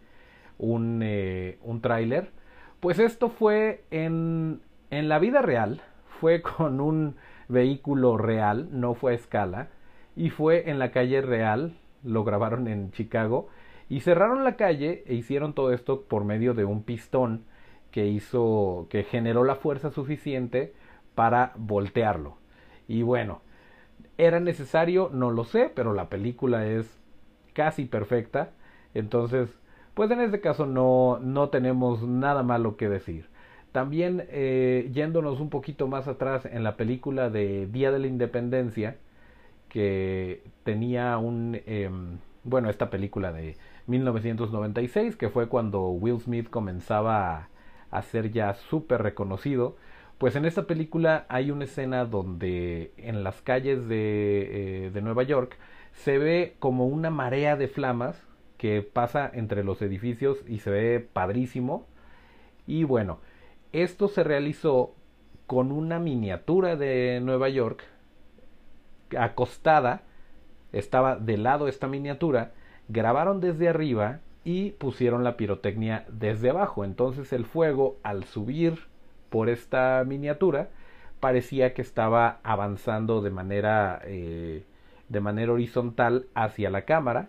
un, 0.58 1.01
eh, 1.03 1.60
un 1.62 1.82
tráiler. 1.82 2.32
Pues 2.80 2.97
esto 2.97 3.30
fue 3.30 3.84
en, 3.91 4.62
en 4.89 5.08
la 5.08 5.19
vida 5.19 5.43
real, 5.43 5.82
fue 6.19 6.41
con 6.58 6.82
un 6.82 7.15
vehículo 7.47 8.17
real, 8.17 8.69
no 8.71 8.95
fue 8.95 9.12
a 9.12 9.15
escala, 9.15 9.67
y 10.15 10.32
fue 10.32 10.71
en 10.71 10.80
la 10.80 10.89
calle 10.89 11.21
real, 11.21 11.77
lo 12.03 12.23
grabaron 12.23 12.67
en 12.67 12.91
Chicago, 12.91 13.49
y 13.88 13.99
cerraron 13.99 14.43
la 14.43 14.56
calle 14.56 15.03
e 15.06 15.13
hicieron 15.13 15.53
todo 15.53 15.71
esto 15.73 16.06
por 16.06 16.25
medio 16.25 16.56
de 16.56 16.65
un 16.65 16.82
pistón 16.82 17.45
que 17.97 18.05
hizo, 18.05 18.86
que 18.91 19.01
generó 19.01 19.43
la 19.43 19.55
fuerza 19.55 19.89
suficiente 19.89 20.71
para 21.15 21.53
voltearlo. 21.55 22.38
Y 22.88 23.01
bueno, 23.01 23.41
¿era 24.19 24.39
necesario? 24.39 25.10
No 25.12 25.31
lo 25.31 25.45
sé, 25.45 25.71
pero 25.73 25.93
la 25.93 26.07
película 26.07 26.67
es 26.67 26.86
casi 27.53 27.86
perfecta. 27.86 28.51
Entonces, 28.93 29.49
pues 29.95 30.12
en 30.12 30.21
este 30.21 30.41
caso 30.41 30.67
no, 30.67 31.17
no 31.23 31.49
tenemos 31.49 32.03
nada 32.03 32.43
malo 32.43 32.77
que 32.77 32.88
decir. 32.88 33.29
También 33.71 34.27
eh, 34.29 34.91
yéndonos 34.93 35.39
un 35.39 35.49
poquito 35.49 35.88
más 35.88 36.07
atrás 36.07 36.45
en 36.45 36.63
la 36.63 36.77
película 36.77 37.31
de 37.31 37.65
Día 37.65 37.89
de 37.91 37.97
la 37.97 38.05
Independencia, 38.05 38.97
que 39.69 40.43
tenía 40.63 41.17
un, 41.17 41.60
em, 41.65 42.19
bueno, 42.43 42.69
esta 42.69 42.91
película 42.91 43.31
de 43.31 43.57
1996, 43.88 45.15
que 45.15 45.29
fue 45.29 45.47
cuando 45.49 45.88
Will 45.89 46.19
Smith 46.19 46.47
comenzaba 46.51 47.49
a 47.91 48.02
ser 48.02 48.32
ya 48.32 48.54
súper 48.54 49.02
reconocido. 49.02 49.76
Pues 50.17 50.36
en 50.36 50.45
esta 50.45 50.63
película 50.63 51.26
hay 51.30 51.52
una 51.52 51.65
escena 51.65 52.06
donde 52.06 52.91
en 52.97 53.23
las 53.23 53.41
calles 53.41 53.88
de, 53.88 54.86
eh, 54.88 54.91
de 54.91 55.02
Nueva 55.02 55.23
York 55.23 55.58
se 55.93 56.17
ve 56.17 56.56
como 56.60 56.88
una 56.88 57.10
marea 57.10 57.56
de 57.56 57.67
flamas 57.67 58.21
que 58.58 58.82
pasa 58.82 59.30
entre 59.34 59.63
los 59.63 59.82
edificios 59.82 60.43
y 60.47 60.60
se 60.60 60.71
ve 60.71 61.08
padrísimo. 61.13 61.86
Y 62.65 62.84
bueno, 62.84 63.19
esto 63.71 64.08
se 64.08 64.23
realizó 64.23 64.93
con 65.45 65.71
una 65.71 66.00
miniatura 66.00 66.76
de 66.76 67.19
Nueva 67.23 67.50
York 67.50 67.84
acostada, 69.17 70.02
estaba 70.73 71.15
de 71.15 71.38
lado 71.38 71.67
esta 71.67 71.88
miniatura, 71.88 72.52
grabaron 72.89 73.39
desde 73.39 73.69
arriba 73.69 74.19
y 74.47 74.71
pusieron 74.71 75.25
la 75.25 75.36
pirotecnia 75.36 76.05
desde 76.07 76.51
abajo. 76.51 76.86
Entonces 76.86 77.33
el 77.33 77.43
fuego 77.43 77.97
al 78.01 78.23
subir 78.23 78.79
por 79.29 79.49
esta 79.49 80.01
miniatura 80.07 80.69
parecía 81.19 81.73
que 81.73 81.81
estaba 81.81 82.39
avanzando 82.43 83.21
de 83.21 83.29
manera 83.29 83.99
eh, 84.05 84.63
de 85.10 85.19
manera 85.19 85.51
horizontal 85.51 86.27
hacia 86.33 86.69
la 86.69 86.83
cámara. 86.83 87.27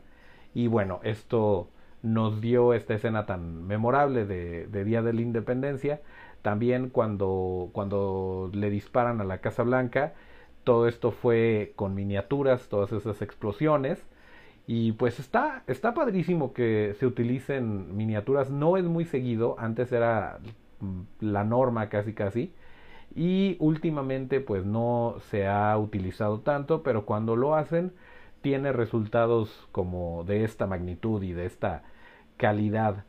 Y 0.54 0.68
bueno 0.68 1.00
esto 1.02 1.68
nos 2.02 2.40
dio 2.40 2.72
esta 2.72 2.94
escena 2.94 3.26
tan 3.26 3.66
memorable 3.66 4.24
de, 4.24 4.68
de 4.68 4.84
Día 4.84 5.02
de 5.02 5.12
la 5.12 5.20
Independencia. 5.20 6.00
También 6.42 6.88
cuando 6.88 7.70
cuando 7.72 8.48
le 8.54 8.70
disparan 8.70 9.20
a 9.20 9.24
la 9.24 9.38
Casa 9.38 9.64
Blanca 9.64 10.14
todo 10.62 10.86
esto 10.86 11.10
fue 11.10 11.72
con 11.74 11.96
miniaturas 11.96 12.68
todas 12.68 12.92
esas 12.92 13.22
explosiones 13.22 14.06
y 14.68 14.92
pues 14.92 15.18
está, 15.18 15.64
está 15.66 15.94
padrísimo 15.94 16.52
que 16.52 16.94
se 17.00 17.06
utilicen 17.06 17.96
miniaturas. 17.96 18.50
No 18.50 18.76
es 18.76 18.84
muy 18.84 19.06
seguido, 19.06 19.56
antes 19.58 19.90
era 19.92 20.40
mm, 20.80 21.00
la 21.20 21.42
norma 21.42 21.88
casi 21.88 22.12
casi. 22.12 22.52
Y 23.14 23.56
últimamente 23.60 24.40
pues 24.40 24.66
no 24.66 25.16
se 25.30 25.46
ha 25.48 25.76
utilizado 25.78 26.40
tanto, 26.40 26.82
pero 26.82 27.06
cuando 27.06 27.34
lo 27.34 27.54
hacen 27.54 27.92
tiene 28.42 28.72
resultados 28.72 29.68
como 29.72 30.24
de 30.24 30.44
esta 30.44 30.66
magnitud 30.66 31.22
y 31.22 31.32
de 31.32 31.46
esta 31.46 31.82
calidad. 32.36 33.04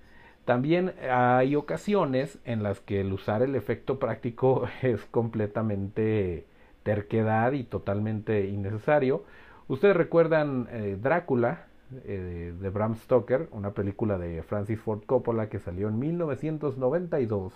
También 0.45 0.93
hay 1.11 1.55
ocasiones 1.57 2.39
en 2.45 2.63
las 2.63 2.79
que 2.79 3.01
el 3.01 3.11
usar 3.13 3.41
el 3.43 3.55
efecto 3.55 3.99
práctico 3.99 4.67
es 4.81 5.05
completamente 5.07 6.45
terquedad 6.83 7.51
y 7.51 7.63
totalmente 7.65 8.47
innecesario. 8.47 9.25
Ustedes 9.69 9.95
recuerdan 9.95 10.67
eh, 10.71 10.97
Drácula 10.99 11.67
eh, 12.03 12.55
de 12.59 12.69
Bram 12.71 12.95
Stoker, 12.95 13.49
una 13.51 13.71
película 13.75 14.17
de 14.17 14.41
Francis 14.41 14.81
Ford 14.81 15.03
Coppola 15.05 15.47
que 15.47 15.59
salió 15.59 15.89
en 15.89 15.99
1992 15.99 17.53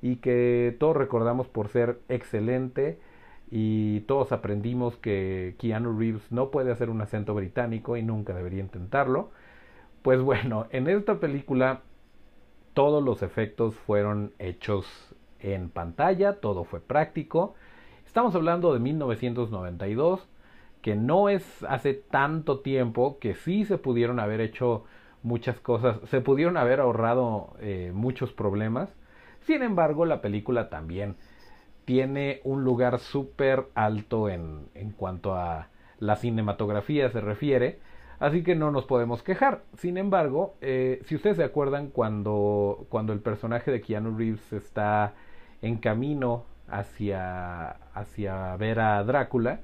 y 0.00 0.16
que 0.16 0.76
todos 0.78 0.96
recordamos 0.96 1.48
por 1.48 1.66
ser 1.66 1.98
excelente 2.08 3.00
y 3.50 4.02
todos 4.02 4.30
aprendimos 4.30 4.96
que 4.98 5.56
Keanu 5.58 5.98
Reeves 5.98 6.30
no 6.30 6.52
puede 6.52 6.70
hacer 6.70 6.88
un 6.88 7.00
acento 7.00 7.34
británico 7.34 7.96
y 7.96 8.04
nunca 8.04 8.32
debería 8.32 8.60
intentarlo. 8.60 9.30
Pues 10.02 10.22
bueno, 10.22 10.68
en 10.70 10.86
esta 10.86 11.18
película 11.18 11.82
todos 12.74 13.02
los 13.02 13.24
efectos 13.24 13.74
fueron 13.74 14.32
hechos 14.38 14.86
en 15.40 15.68
pantalla, 15.68 16.34
todo 16.34 16.62
fue 16.62 16.78
práctico. 16.78 17.56
Estamos 18.06 18.36
hablando 18.36 18.72
de 18.72 18.78
1992 18.78 20.29
que 20.82 20.96
no 20.96 21.28
es 21.28 21.64
hace 21.64 21.94
tanto 21.94 22.60
tiempo, 22.60 23.18
que 23.18 23.34
sí 23.34 23.64
se 23.64 23.78
pudieron 23.78 24.20
haber 24.20 24.40
hecho 24.40 24.84
muchas 25.22 25.60
cosas, 25.60 25.98
se 26.08 26.20
pudieron 26.20 26.56
haber 26.56 26.80
ahorrado 26.80 27.54
eh, 27.60 27.92
muchos 27.94 28.32
problemas. 28.32 28.94
Sin 29.40 29.62
embargo, 29.62 30.06
la 30.06 30.20
película 30.20 30.68
también 30.68 31.16
tiene 31.84 32.40
un 32.44 32.64
lugar 32.64 32.98
súper 32.98 33.66
alto 33.74 34.28
en, 34.28 34.68
en 34.74 34.90
cuanto 34.92 35.34
a 35.34 35.68
la 35.98 36.16
cinematografía 36.16 37.10
se 37.10 37.20
refiere, 37.20 37.78
así 38.18 38.42
que 38.42 38.54
no 38.54 38.70
nos 38.70 38.86
podemos 38.86 39.22
quejar. 39.22 39.62
Sin 39.76 39.98
embargo, 39.98 40.54
eh, 40.60 41.02
si 41.04 41.14
ustedes 41.14 41.36
se 41.36 41.44
acuerdan 41.44 41.88
cuando, 41.88 42.86
cuando 42.88 43.12
el 43.12 43.20
personaje 43.20 43.70
de 43.70 43.80
Keanu 43.80 44.16
Reeves 44.16 44.52
está 44.52 45.12
en 45.62 45.76
camino 45.76 46.44
hacia, 46.68 47.70
hacia 47.94 48.56
ver 48.56 48.80
a 48.80 49.04
Drácula, 49.04 49.60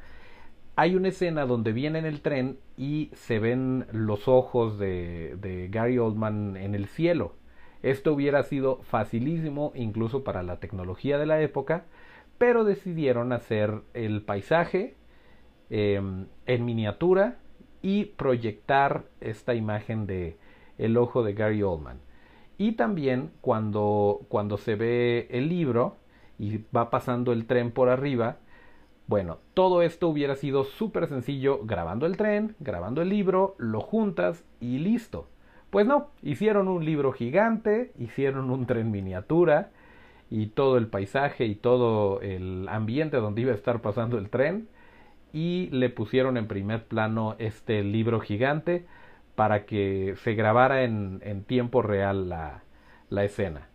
hay 0.76 0.94
una 0.94 1.08
escena 1.08 1.46
donde 1.46 1.72
viene 1.72 1.98
en 1.98 2.04
el 2.04 2.20
tren 2.20 2.58
y 2.76 3.10
se 3.14 3.38
ven 3.38 3.86
los 3.92 4.28
ojos 4.28 4.78
de, 4.78 5.68
Gary 5.72 5.98
Oldman 5.98 6.58
en 6.58 6.74
el 6.74 6.86
cielo. 6.86 7.34
Esto 7.82 8.12
hubiera 8.12 8.42
sido 8.42 8.82
facilísimo 8.82 9.72
incluso 9.74 10.22
para 10.22 10.42
la 10.42 10.60
tecnología 10.60 11.16
de 11.16 11.24
la 11.24 11.40
época, 11.40 11.86
pero 12.36 12.64
decidieron 12.64 13.32
hacer 13.32 13.80
el 13.94 14.20
paisaje 14.20 14.96
em, 15.70 16.26
en 16.44 16.64
miniatura 16.66 17.38
y 17.80 18.04
proyectar 18.04 19.04
esta 19.22 19.54
imagen 19.54 20.06
de 20.06 20.36
el 20.76 20.98
ojo 20.98 21.22
de 21.22 21.32
Gary 21.32 21.62
Oldman. 21.62 22.00
Y 22.58 22.72
también 22.72 23.30
cuando, 23.40 24.26
cuando 24.28 24.58
se 24.58 24.74
ve 24.74 25.26
el 25.30 25.48
libro 25.48 25.96
y 26.38 26.58
va 26.74 26.90
pasando 26.90 27.32
el 27.32 27.46
tren 27.46 27.70
por 27.70 27.88
arriba, 27.88 28.38
bueno, 29.06 29.38
todo 29.54 29.82
esto 29.82 30.08
hubiera 30.08 30.34
sido 30.34 30.64
súper 30.64 31.06
sencillo 31.06 31.60
grabando 31.64 32.06
el 32.06 32.16
tren, 32.16 32.56
grabando 32.58 33.02
el 33.02 33.08
libro, 33.08 33.54
lo 33.58 33.80
juntas 33.80 34.44
y 34.60 34.78
listo. 34.78 35.28
Pues 35.70 35.86
no, 35.86 36.08
hicieron 36.22 36.66
un 36.68 36.84
libro 36.84 37.12
gigante, 37.12 37.92
hicieron 37.98 38.50
un 38.50 38.66
tren 38.66 38.90
miniatura 38.90 39.70
y 40.28 40.48
todo 40.48 40.76
el 40.76 40.88
paisaje 40.88 41.46
y 41.46 41.54
todo 41.54 42.20
el 42.20 42.66
ambiente 42.68 43.18
donde 43.18 43.42
iba 43.42 43.52
a 43.52 43.56
estar 43.56 43.80
pasando 43.80 44.18
el 44.18 44.28
tren 44.28 44.68
y 45.32 45.68
le 45.70 45.88
pusieron 45.88 46.36
en 46.36 46.48
primer 46.48 46.84
plano 46.84 47.36
este 47.38 47.84
libro 47.84 48.20
gigante 48.20 48.86
para 49.36 49.66
que 49.66 50.14
se 50.24 50.34
grabara 50.34 50.82
en, 50.82 51.44
tiempo 51.46 51.82
real 51.82 52.28
la 52.28 53.24
escena. 53.24 53.68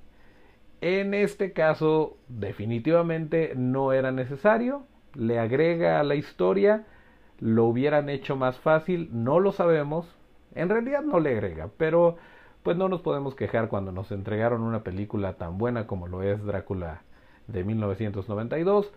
En 0.81 1.13
este 1.13 1.53
caso 1.53 2.17
definitivamente 2.27 3.53
no 3.55 3.93
era 3.93 4.11
necesario, 4.11 4.87
le 5.15 5.39
agrega 5.39 5.99
a 5.99 6.03
la 6.03 6.15
historia, 6.15 6.85
lo 7.39 7.65
hubieran 7.65 8.09
hecho 8.09 8.35
más 8.35 8.59
fácil, 8.59 9.09
no 9.11 9.39
lo 9.39 9.51
sabemos, 9.51 10.07
en 10.55 10.69
realidad 10.69 11.03
no 11.03 11.19
le 11.19 11.31
agrega, 11.31 11.69
pero 11.77 12.17
pues 12.63 12.77
no 12.77 12.89
nos 12.89 13.01
podemos 13.01 13.35
quejar 13.35 13.69
cuando 13.69 13.91
nos 13.91 14.11
entregaron 14.11 14.61
una 14.61 14.83
película 14.83 15.33
tan 15.33 15.57
buena 15.57 15.87
como 15.87 16.07
lo 16.07 16.23
es 16.23 16.43
Drácula 16.43 17.03
de 17.47 17.63
1992. 17.63 18.91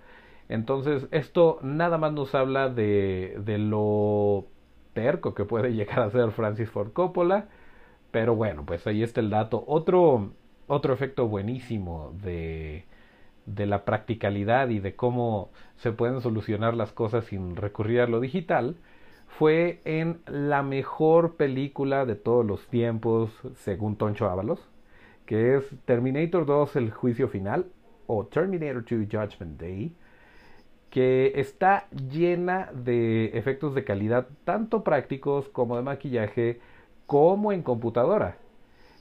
Entonces 0.48 1.06
esto 1.10 1.58
nada 1.62 1.98
más 1.98 2.12
nos 2.12 2.34
habla 2.34 2.68
de, 2.68 3.36
de 3.44 3.58
lo 3.58 4.46
terco 4.92 5.34
que 5.34 5.44
puede 5.44 5.74
llegar 5.74 6.00
a 6.00 6.10
ser 6.10 6.30
Francis 6.32 6.70
Ford 6.70 6.92
Coppola. 6.92 7.48
Pero 8.10 8.36
bueno, 8.36 8.64
pues 8.66 8.86
ahí 8.86 9.02
está 9.02 9.20
el 9.20 9.30
dato. 9.30 9.64
Otro, 9.66 10.32
otro 10.68 10.94
efecto 10.94 11.28
buenísimo 11.28 12.12
de, 12.22 12.86
de 13.46 13.66
la 13.66 13.84
practicalidad 13.84 14.68
y 14.68 14.80
de 14.80 14.96
cómo 14.96 15.50
se 15.76 15.92
pueden 15.92 16.20
solucionar 16.20 16.74
las 16.74 16.92
cosas 16.92 17.26
sin 17.26 17.56
recurrir 17.56 18.00
a 18.00 18.06
lo 18.06 18.20
digital 18.20 18.76
fue 19.38 19.80
en 19.84 20.20
la 20.26 20.62
mejor 20.62 21.36
película 21.36 22.06
de 22.06 22.14
todos 22.14 22.46
los 22.46 22.66
tiempos, 22.68 23.30
según 23.56 23.96
Toncho 23.96 24.28
Ábalos, 24.28 24.60
que 25.26 25.56
es 25.56 25.64
Terminator 25.84 26.46
2, 26.46 26.76
El 26.76 26.90
Juicio 26.92 27.28
Final, 27.28 27.66
o 28.06 28.26
Terminator 28.26 28.84
2 28.84 29.08
Judgment 29.10 29.60
Day, 29.60 29.92
que 30.90 31.32
está 31.34 31.88
llena 31.90 32.70
de 32.72 33.36
efectos 33.36 33.74
de 33.74 33.82
calidad, 33.84 34.28
tanto 34.44 34.84
prácticos 34.84 35.48
como 35.48 35.76
de 35.76 35.82
maquillaje, 35.82 36.60
como 37.06 37.50
en 37.52 37.62
computadora. 37.62 38.36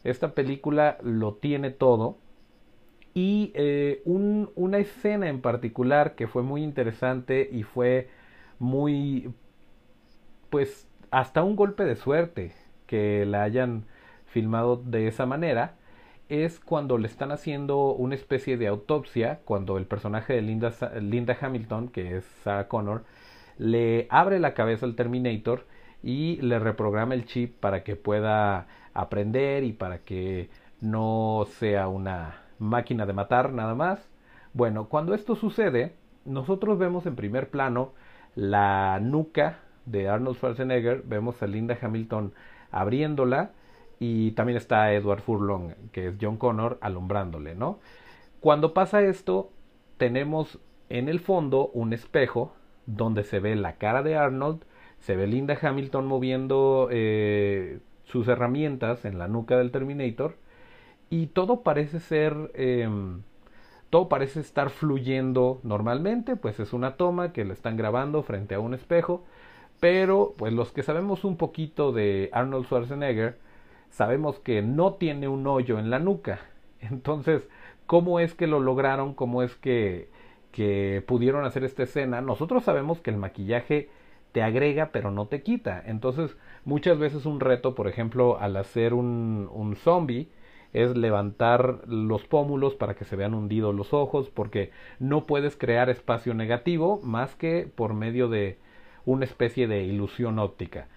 Esta 0.04 0.34
película 0.34 0.98
lo 1.04 1.36
tiene 1.36 1.70
todo. 1.70 2.18
Y 3.13 3.52
eh, 3.56 4.02
una 4.06 4.78
escena 4.80 5.30
en 5.30 5.41
particular 5.41 6.15
que 6.15 6.28
fue 6.28 6.41
muy 6.43 6.63
interesante 6.63 7.47
y 7.52 7.63
fue 7.63 8.10
muy 8.60 9.34
pues 10.49 10.88
hasta 11.12 11.43
un 11.43 11.56
golpe 11.56 11.84
de 11.84 11.95
suerte 11.95 12.54
que 12.88 13.26
la 13.26 13.43
hayan 13.43 13.86
filmado 14.26 14.78
de 14.78 15.08
esa 15.08 15.26
manera 15.26 15.76
es 16.30 16.60
cuando 16.60 16.97
le 16.97 17.08
están 17.08 17.32
haciendo 17.32 17.93
una 17.93 18.15
especie 18.15 18.58
de 18.58 18.67
autopsia, 18.67 19.41
cuando 19.45 19.78
el 19.78 19.86
personaje 19.86 20.34
de 20.34 20.41
Linda, 20.41 20.71
Linda 21.02 21.38
Hamilton, 21.39 21.89
que 21.89 22.17
es 22.17 22.26
Sarah 22.43 22.67
Connor, 22.67 23.04
le 23.58 24.08
abre 24.10 24.39
la 24.39 24.54
cabeza 24.54 24.86
al 24.86 24.95
Terminator 24.95 25.65
y 26.02 26.38
le 26.41 26.60
reprograma 26.60 27.13
el 27.13 27.26
chip 27.26 27.60
para 27.60 27.84
que 27.84 27.95
pueda 27.95 28.67
aprender 28.93 29.63
y 29.63 29.73
para 29.73 29.99
que 29.99 30.49
no 30.82 31.45
sea 31.60 31.88
una 31.88 32.43
máquina 32.60 33.06
de 33.06 33.13
matar 33.13 33.54
nada 33.54 33.76
más. 33.76 34.00
Bueno, 34.54 34.88
cuando 34.89 35.13
esto 35.13 35.36
sucede, 35.36 35.94
nosotros 36.26 36.78
vemos 36.78 37.06
en 37.06 37.16
primer 37.16 37.50
plano 37.50 37.94
la 38.36 39.00
nuca 39.02 39.60
de 39.86 40.08
Arnold 40.10 40.38
Schwarzenegger, 40.38 41.04
vemos 41.04 41.42
a 41.44 41.48
Linda 41.48 41.78
Hamilton 41.80 42.34
abriéndola 42.72 43.52
y 44.00 44.32
también 44.32 44.58
está 44.58 44.94
Edward 44.94 45.22
Furlong, 45.22 45.74
que 45.92 46.08
es 46.08 46.16
John 46.20 46.38
Connor, 46.38 46.78
alumbrándole, 46.82 47.56
¿no? 47.56 47.80
Cuando 48.39 48.74
pasa 48.74 49.02
esto, 49.02 49.52
tenemos 49.98 50.60
en 50.89 51.10
el 51.10 51.20
fondo 51.20 51.70
un 51.74 51.94
espejo 51.94 52.54
donde 52.86 53.24
se 53.24 53.39
ve 53.39 53.56
la 53.56 53.78
cara 53.78 54.04
de 54.04 54.16
Arnold, 54.18 54.63
se 55.00 55.16
ve 55.16 55.28
Linda 55.28 55.58
Hamilton 55.62 56.06
moviendo 56.06 56.89
eh, 56.92 57.80
sus 58.04 58.28
herramientas 58.28 59.06
en 59.06 59.18
la 59.18 59.28
nuca 59.28 59.58
del 59.58 59.72
Terminator 59.72 60.36
y 61.13 61.28
todo 61.28 61.62
parece 61.62 61.99
ser... 61.99 62.52
Em, 62.56 63.21
todo 63.89 64.10
parece 64.10 64.39
estar 64.39 64.71
fluyendo 64.71 65.60
normalmente, 65.62 66.36
pues 66.36 66.60
es 66.60 66.73
una 66.73 66.95
toma 66.97 67.32
que 67.32 67.45
le 67.45 67.54
están 67.54 67.78
grabando 67.78 68.23
frente 68.23 68.56
a 68.56 68.60
un 68.60 68.73
espejo 68.73 69.23
pero, 69.84 70.34
pues 70.38 70.54
los 70.54 70.71
que 70.71 70.82
sabemos 70.82 71.26
un 71.26 71.36
poquito 71.36 71.91
de 71.91 72.30
Arnold 72.32 72.67
Schwarzenegger, 72.67 73.38
sabemos 73.89 74.39
que 74.39 74.62
no 74.62 74.93
tiene 74.93 75.28
un 75.28 75.45
hoyo 75.45 75.78
en 75.78 75.89
la 75.89 75.99
nuca. 75.99 76.39
Entonces, 76.80 77.49
¿cómo 77.86 78.21
es 78.21 78.34
que 78.34 78.47
lo 78.47 78.62
lograron? 78.62 79.13
¿Cómo 79.13 79.43
es 79.43 79.56
que, 79.56 80.08
que 80.54 81.04
pudieron 81.06 81.43
hacer 81.43 81.65
esta 81.65 81.84
escena? 81.84 82.21
Nosotros 82.21 82.63
sabemos 82.63 83.02
que 83.02 83.10
el 83.12 83.17
maquillaje 83.17 83.89
te 84.32 84.41
agrega 84.41 84.91
pero 84.93 85.12
no 85.12 85.28
te 85.28 85.43
quita. 85.43 85.84
Entonces, 85.86 86.38
muchas 86.63 86.97
veces 86.97 87.26
un 87.26 87.41
reto, 87.41 87.76
por 87.76 87.89
ejemplo, 87.89 88.39
al 88.39 88.56
hacer 88.56 88.93
un, 88.93 89.49
un 89.52 89.76
zombie, 89.76 90.30
es 90.74 90.98
levantar 90.98 91.82
los 91.88 92.26
pómulos 92.26 92.76
para 92.76 92.96
que 92.96 93.06
se 93.06 93.16
vean 93.16 93.34
hundidos 93.34 93.74
los 93.74 93.94
ojos, 93.94 94.30
porque 94.30 94.72
no 95.00 95.26
puedes 95.26 95.56
crear 95.56 95.90
espacio 95.90 96.34
negativo 96.34 97.00
más 97.04 97.36
que 97.36 97.70
por 97.74 97.94
medio 97.94 98.28
de 98.28 98.58
una 99.06 99.26
especie 99.26 99.68
de 99.68 99.84
ilusión 99.84 100.40
óptica. 100.40 100.88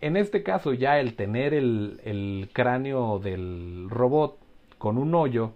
En 0.00 0.16
este 0.16 0.42
caso 0.42 0.72
ya 0.72 1.00
el 1.00 1.14
tener 1.14 1.54
el, 1.54 2.48
cráneo 2.52 3.18
del 3.18 3.88
robot 3.90 4.38
con 4.78 4.98
un 4.98 5.14
hoyo 5.14 5.52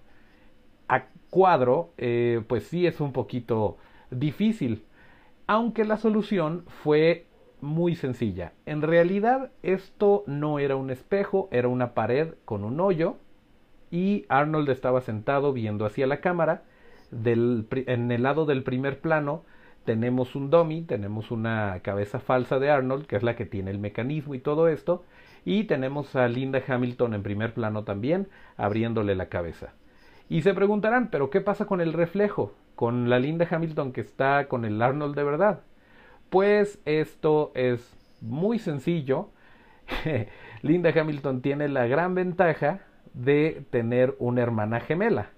a 0.89 1.05
cuadro, 1.31 1.91
eh, 1.99 2.43
pues 2.49 2.65
sí 2.65 2.87
es 2.87 3.01
un 3.01 3.13
poquito 3.13 3.77
difícil, 4.11 4.85
aunque 5.47 5.85
la 5.85 5.99
solución 5.99 6.65
fue 6.83 7.27
muy 7.61 7.95
sencilla. 7.95 8.53
En 8.67 8.83
realidad 8.83 9.51
esto 9.63 10.25
no 10.27 10.59
era 10.59 10.77
un 10.77 10.91
espejo, 10.91 11.49
era 11.53 11.69
una 11.69 11.95
pared 11.95 12.35
con 12.45 12.65
un 12.65 12.81
hoyo 12.81 13.17
y 13.91 14.27
Arnold 14.29 14.69
estaba 14.71 15.01
sentado 15.01 15.53
viendo 15.53 15.87
hacia 15.87 16.07
la 16.07 16.21
cámara. 16.21 16.63
En 17.25 18.11
el 18.13 18.23
lado 18.23 18.45
del 18.45 18.63
primer 18.63 19.01
plano 19.01 19.45
tenemos 19.85 20.35
un 20.35 20.51
dummy, 20.51 20.83
tenemos 20.83 21.31
una 21.31 21.81
cabeza 21.83 22.21
falsa 22.21 22.59
de 22.59 22.71
Arnold, 22.71 23.07
que 23.07 23.17
es 23.17 23.23
la 23.23 23.37
que 23.37 23.47
tiene 23.47 23.71
el 23.71 23.79
mecanismo 23.79 24.35
y 24.35 24.39
todo 24.39 24.69
esto, 24.69 25.05
y 25.45 25.65
tenemos 25.65 26.15
a 26.15 26.29
Linda 26.29 26.63
Hamilton 26.67 27.15
en 27.15 27.23
primer 27.23 27.55
plano 27.55 27.85
también, 27.85 28.29
abriéndole 28.59 29.15
la 29.15 29.31
cabeza. 29.31 29.73
Y 30.29 30.43
se 30.43 30.53
preguntarán, 30.53 31.09
pero 31.11 31.31
¿qué 31.31 31.41
pasa 31.41 31.65
con 31.65 31.81
el 31.81 31.95
reflejo? 31.95 32.53
Con 32.75 33.09
la 33.09 33.19
Linda 33.19 33.49
Hamilton 33.51 33.93
que 33.93 34.03
está 34.03 34.47
con 34.47 34.67
el 34.67 34.83
Arnold 34.83 35.17
de 35.17 35.25
verdad. 35.25 35.61
Pues 36.29 36.81
esto 36.85 37.51
es 37.55 37.97
muy 38.21 38.59
sencillo. 38.59 39.31
Linda 40.63 40.93
Hamilton 40.95 41.41
tiene 41.41 41.69
la 41.69 41.87
gran 41.87 42.15
ventaja 42.15 42.83
de 43.19 43.65
tener 43.71 44.15
una 44.19 44.43
hermana 44.43 44.81
gemela. 44.81 45.31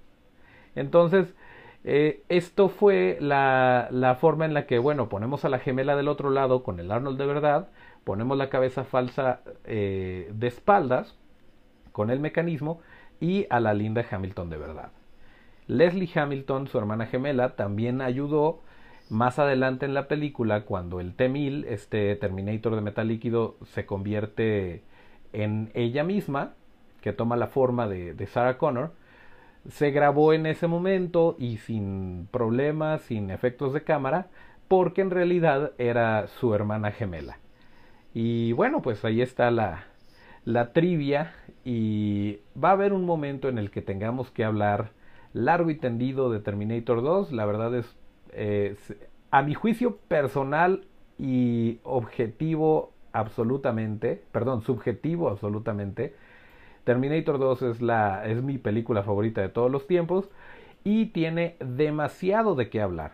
Entonces, 0.74 1.34
eh, 1.82 2.22
esto 2.28 2.68
fue 2.68 3.16
la, 3.20 3.88
la, 3.90 4.14
forma 4.16 4.44
en 4.44 4.54
la 4.54 4.66
que, 4.66 4.78
bueno, 4.78 5.08
ponemos 5.08 5.44
a 5.44 5.48
la 5.48 5.58
gemela 5.58 5.96
del 5.96 6.08
otro 6.08 6.30
lado 6.30 6.62
con 6.62 6.78
el 6.78 6.92
Arnold 6.92 7.18
de 7.18 7.26
verdad, 7.26 7.68
ponemos 8.04 8.36
la 8.36 8.50
cabeza 8.50 8.84
falsa 8.84 9.40
eh, 9.64 10.30
de 10.34 10.46
espaldas 10.46 11.16
con 11.92 12.10
el 12.10 12.20
mecanismo 12.20 12.80
y 13.18 13.46
a 13.50 13.60
la 13.60 13.74
linda 13.74 14.04
Hamilton 14.08 14.50
de 14.50 14.58
verdad. 14.58 14.92
Leslie 15.66 16.10
Hamilton, 16.14 16.66
su 16.66 16.78
hermana 16.78 17.06
gemela, 17.06 17.56
también 17.56 18.02
ayudó 18.02 18.60
más 19.08 19.38
adelante 19.38 19.86
en 19.86 19.94
la 19.94 20.06
película 20.06 20.64
cuando 20.64 21.00
el 21.00 21.14
T-1000, 21.14 21.64
este 21.68 22.14
Terminator 22.16 22.74
de 22.74 22.80
metal 22.80 23.08
líquido, 23.08 23.56
se 23.64 23.86
convierte 23.86 24.82
en 25.32 25.70
ella 25.74 26.04
misma, 26.04 26.54
que 27.00 27.12
toma 27.12 27.36
la 27.36 27.48
forma 27.48 27.88
de, 27.88 28.14
de 28.14 28.26
Sarah 28.26 28.58
Connor 28.58 28.92
se 29.68 29.90
grabó 29.90 30.32
en 30.32 30.46
ese 30.46 30.66
momento 30.66 31.36
y 31.38 31.58
sin 31.58 32.28
problemas, 32.30 33.02
sin 33.02 33.30
efectos 33.30 33.72
de 33.72 33.82
cámara, 33.82 34.28
porque 34.68 35.02
en 35.02 35.10
realidad 35.10 35.72
era 35.78 36.26
su 36.28 36.54
hermana 36.54 36.92
gemela. 36.92 37.38
Y 38.14 38.52
bueno, 38.52 38.82
pues 38.82 39.04
ahí 39.04 39.20
está 39.20 39.50
la, 39.50 39.84
la 40.44 40.72
trivia 40.72 41.32
y 41.64 42.38
va 42.62 42.70
a 42.70 42.72
haber 42.72 42.92
un 42.92 43.04
momento 43.04 43.48
en 43.48 43.58
el 43.58 43.70
que 43.70 43.82
tengamos 43.82 44.30
que 44.30 44.44
hablar 44.44 44.92
largo 45.32 45.70
y 45.70 45.76
tendido 45.76 46.30
de 46.30 46.40
Terminator 46.40 47.02
2. 47.02 47.32
La 47.32 47.44
verdad 47.44 47.74
es, 48.32 48.96
a 49.30 49.42
mi 49.42 49.54
juicio 49.54 49.96
personal 50.08 50.86
y 51.18 51.80
objetivo 51.82 52.92
absolutamente, 53.12 54.22
perdón, 54.32 54.62
subjetivo 54.62 55.28
absolutamente. 55.28 56.14
Terminator 56.90 57.38
2 57.38 57.62
es, 57.62 57.83
la, 57.83 58.26
es 58.26 58.42
mi 58.42 58.59
película 58.59 59.05
favorita 59.05 59.40
de 59.40 59.48
todos 59.48 59.70
los 59.70 59.87
tiempos 59.87 60.29
y 60.83 61.07
tiene 61.07 61.55
demasiado 61.61 62.57
de 62.57 62.68
qué 62.68 62.81
hablar. 62.81 63.12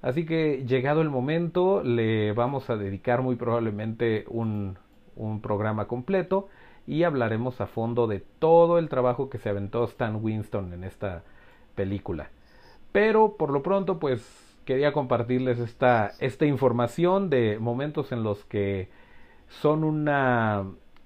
Así 0.00 0.24
que 0.24 0.64
llegado 0.66 1.02
el 1.02 1.10
momento 1.10 1.82
le 1.84 2.32
vamos 2.32 2.70
a 2.70 2.78
dedicar 2.78 3.20
muy 3.20 3.36
probablemente 3.36 4.24
un, 4.28 4.78
un 5.14 5.42
programa 5.42 5.88
completo 5.88 6.48
y 6.86 7.02
hablaremos 7.02 7.60
a 7.60 7.66
fondo 7.66 8.06
de 8.06 8.20
todo 8.38 8.78
el 8.78 8.88
trabajo 8.88 9.28
que 9.28 9.36
se 9.36 9.50
aventó 9.50 9.84
Stan 9.84 10.24
Winston 10.24 10.72
en 10.72 10.84
esta 10.84 11.22
película. 11.74 12.30
Pero 12.92 13.36
por 13.36 13.50
lo 13.50 13.62
pronto 13.62 13.98
pues 13.98 14.22
quería 14.64 14.94
compartirles 14.94 15.58
esta, 15.58 16.12
esta 16.18 16.46
información 16.46 17.28
de 17.28 17.58
momentos 17.58 18.10
en 18.10 18.22
los 18.22 18.46
que 18.46 18.88
son 19.48 19.84
una, 19.84 20.64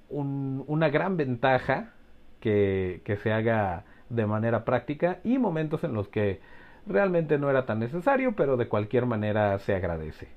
una 0.08 0.88
gran 0.88 1.16
ventaja 1.16 1.94
que, 2.42 3.18
se 3.22 3.32
haga 3.32 3.84
de 4.10 4.26
manera 4.26 4.64
práctica 4.64 5.20
y 5.24 5.38
momentos 5.38 5.84
en 5.84 5.94
los 5.94 6.08
que 6.08 6.40
realmente 6.86 7.38
no 7.38 7.48
era 7.48 7.64
tan 7.64 7.78
necesario, 7.78 8.32
pero 8.32 8.58
de 8.58 8.68
cualquier 8.68 9.06
manera 9.06 9.58
se 9.60 9.74
agradece. 9.74 10.28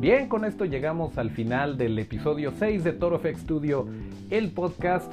Bien, 0.00 0.28
con 0.28 0.44
esto 0.44 0.64
llegamos 0.64 1.18
al 1.18 1.30
final 1.30 1.76
del 1.76 1.98
episodio 1.98 2.52
6 2.52 2.84
de 2.84 2.92
Toro 2.92 3.18
FX 3.18 3.40
Studio, 3.40 3.86
el 4.30 4.52
podcast. 4.52 5.12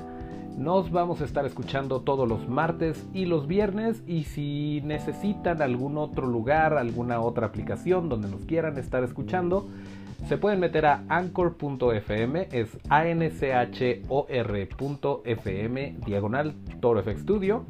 Nos 0.57 0.91
vamos 0.91 1.19
a 1.21 1.25
estar 1.25 1.45
escuchando 1.45 2.01
todos 2.01 2.29
los 2.29 2.47
martes 2.47 3.05
y 3.13 3.25
los 3.25 3.47
viernes 3.47 4.03
y 4.05 4.25
si 4.25 4.81
necesitan 4.83 5.61
algún 5.63 5.97
otro 5.97 6.27
lugar, 6.27 6.77
alguna 6.77 7.19
otra 7.21 7.47
aplicación 7.47 8.07
donde 8.07 8.29
nos 8.29 8.45
quieran 8.45 8.77
estar 8.77 9.03
escuchando, 9.03 9.67
se 10.27 10.37
pueden 10.37 10.59
meter 10.59 10.85
a 10.85 11.03
anchor.fm, 11.09 12.47
es 12.51 12.77
a-n-c-h-o-r.fm, 12.87 13.35
diagonal 16.05 16.53
Toro 16.79 17.01
FX 17.03 17.21
Studio 17.21 17.65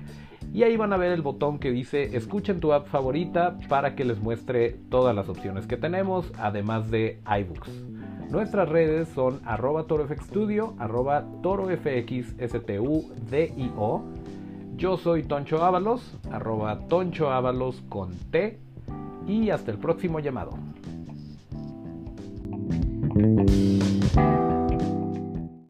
y 0.54 0.62
ahí 0.63 0.78
van 0.78 0.94
a 0.94 0.98
ver 0.98 1.12
el 1.12 1.24
botón 1.24 1.58
que 1.58 1.72
dice 1.72 2.16
escuchen 2.16 2.60
tu 2.60 2.74
app 2.74 2.88
favorita 2.88 3.58
para 3.68 3.96
que 3.96 4.06
les 4.06 4.22
muestre 4.22 4.78
todas 4.89 5.16
las 5.16 5.28
opciones 5.28 5.66
que 5.66 5.78
tenemos, 5.78 6.32
además 6.38 6.92
de 6.92 7.20
iBooks. 7.26 7.72
Nuestras 8.30 8.70
redes 8.70 9.10
son 9.10 9.42
arroba 9.46 9.86
torofxstudio, 9.86 10.76
arroba 10.78 11.26
torofxstudio. 11.42 11.74
Yo 14.76 14.98
soy 14.98 15.24
Toncho 15.24 15.63
Ábalos, 15.63 16.20
arroba 16.32 16.80
Ábalos 17.32 17.82
con 17.89 18.12
T 18.32 18.60
y 19.28 19.50
hasta 19.50 19.72
el 19.72 19.80
próximo 19.80 20.20
llamado. 20.20 20.52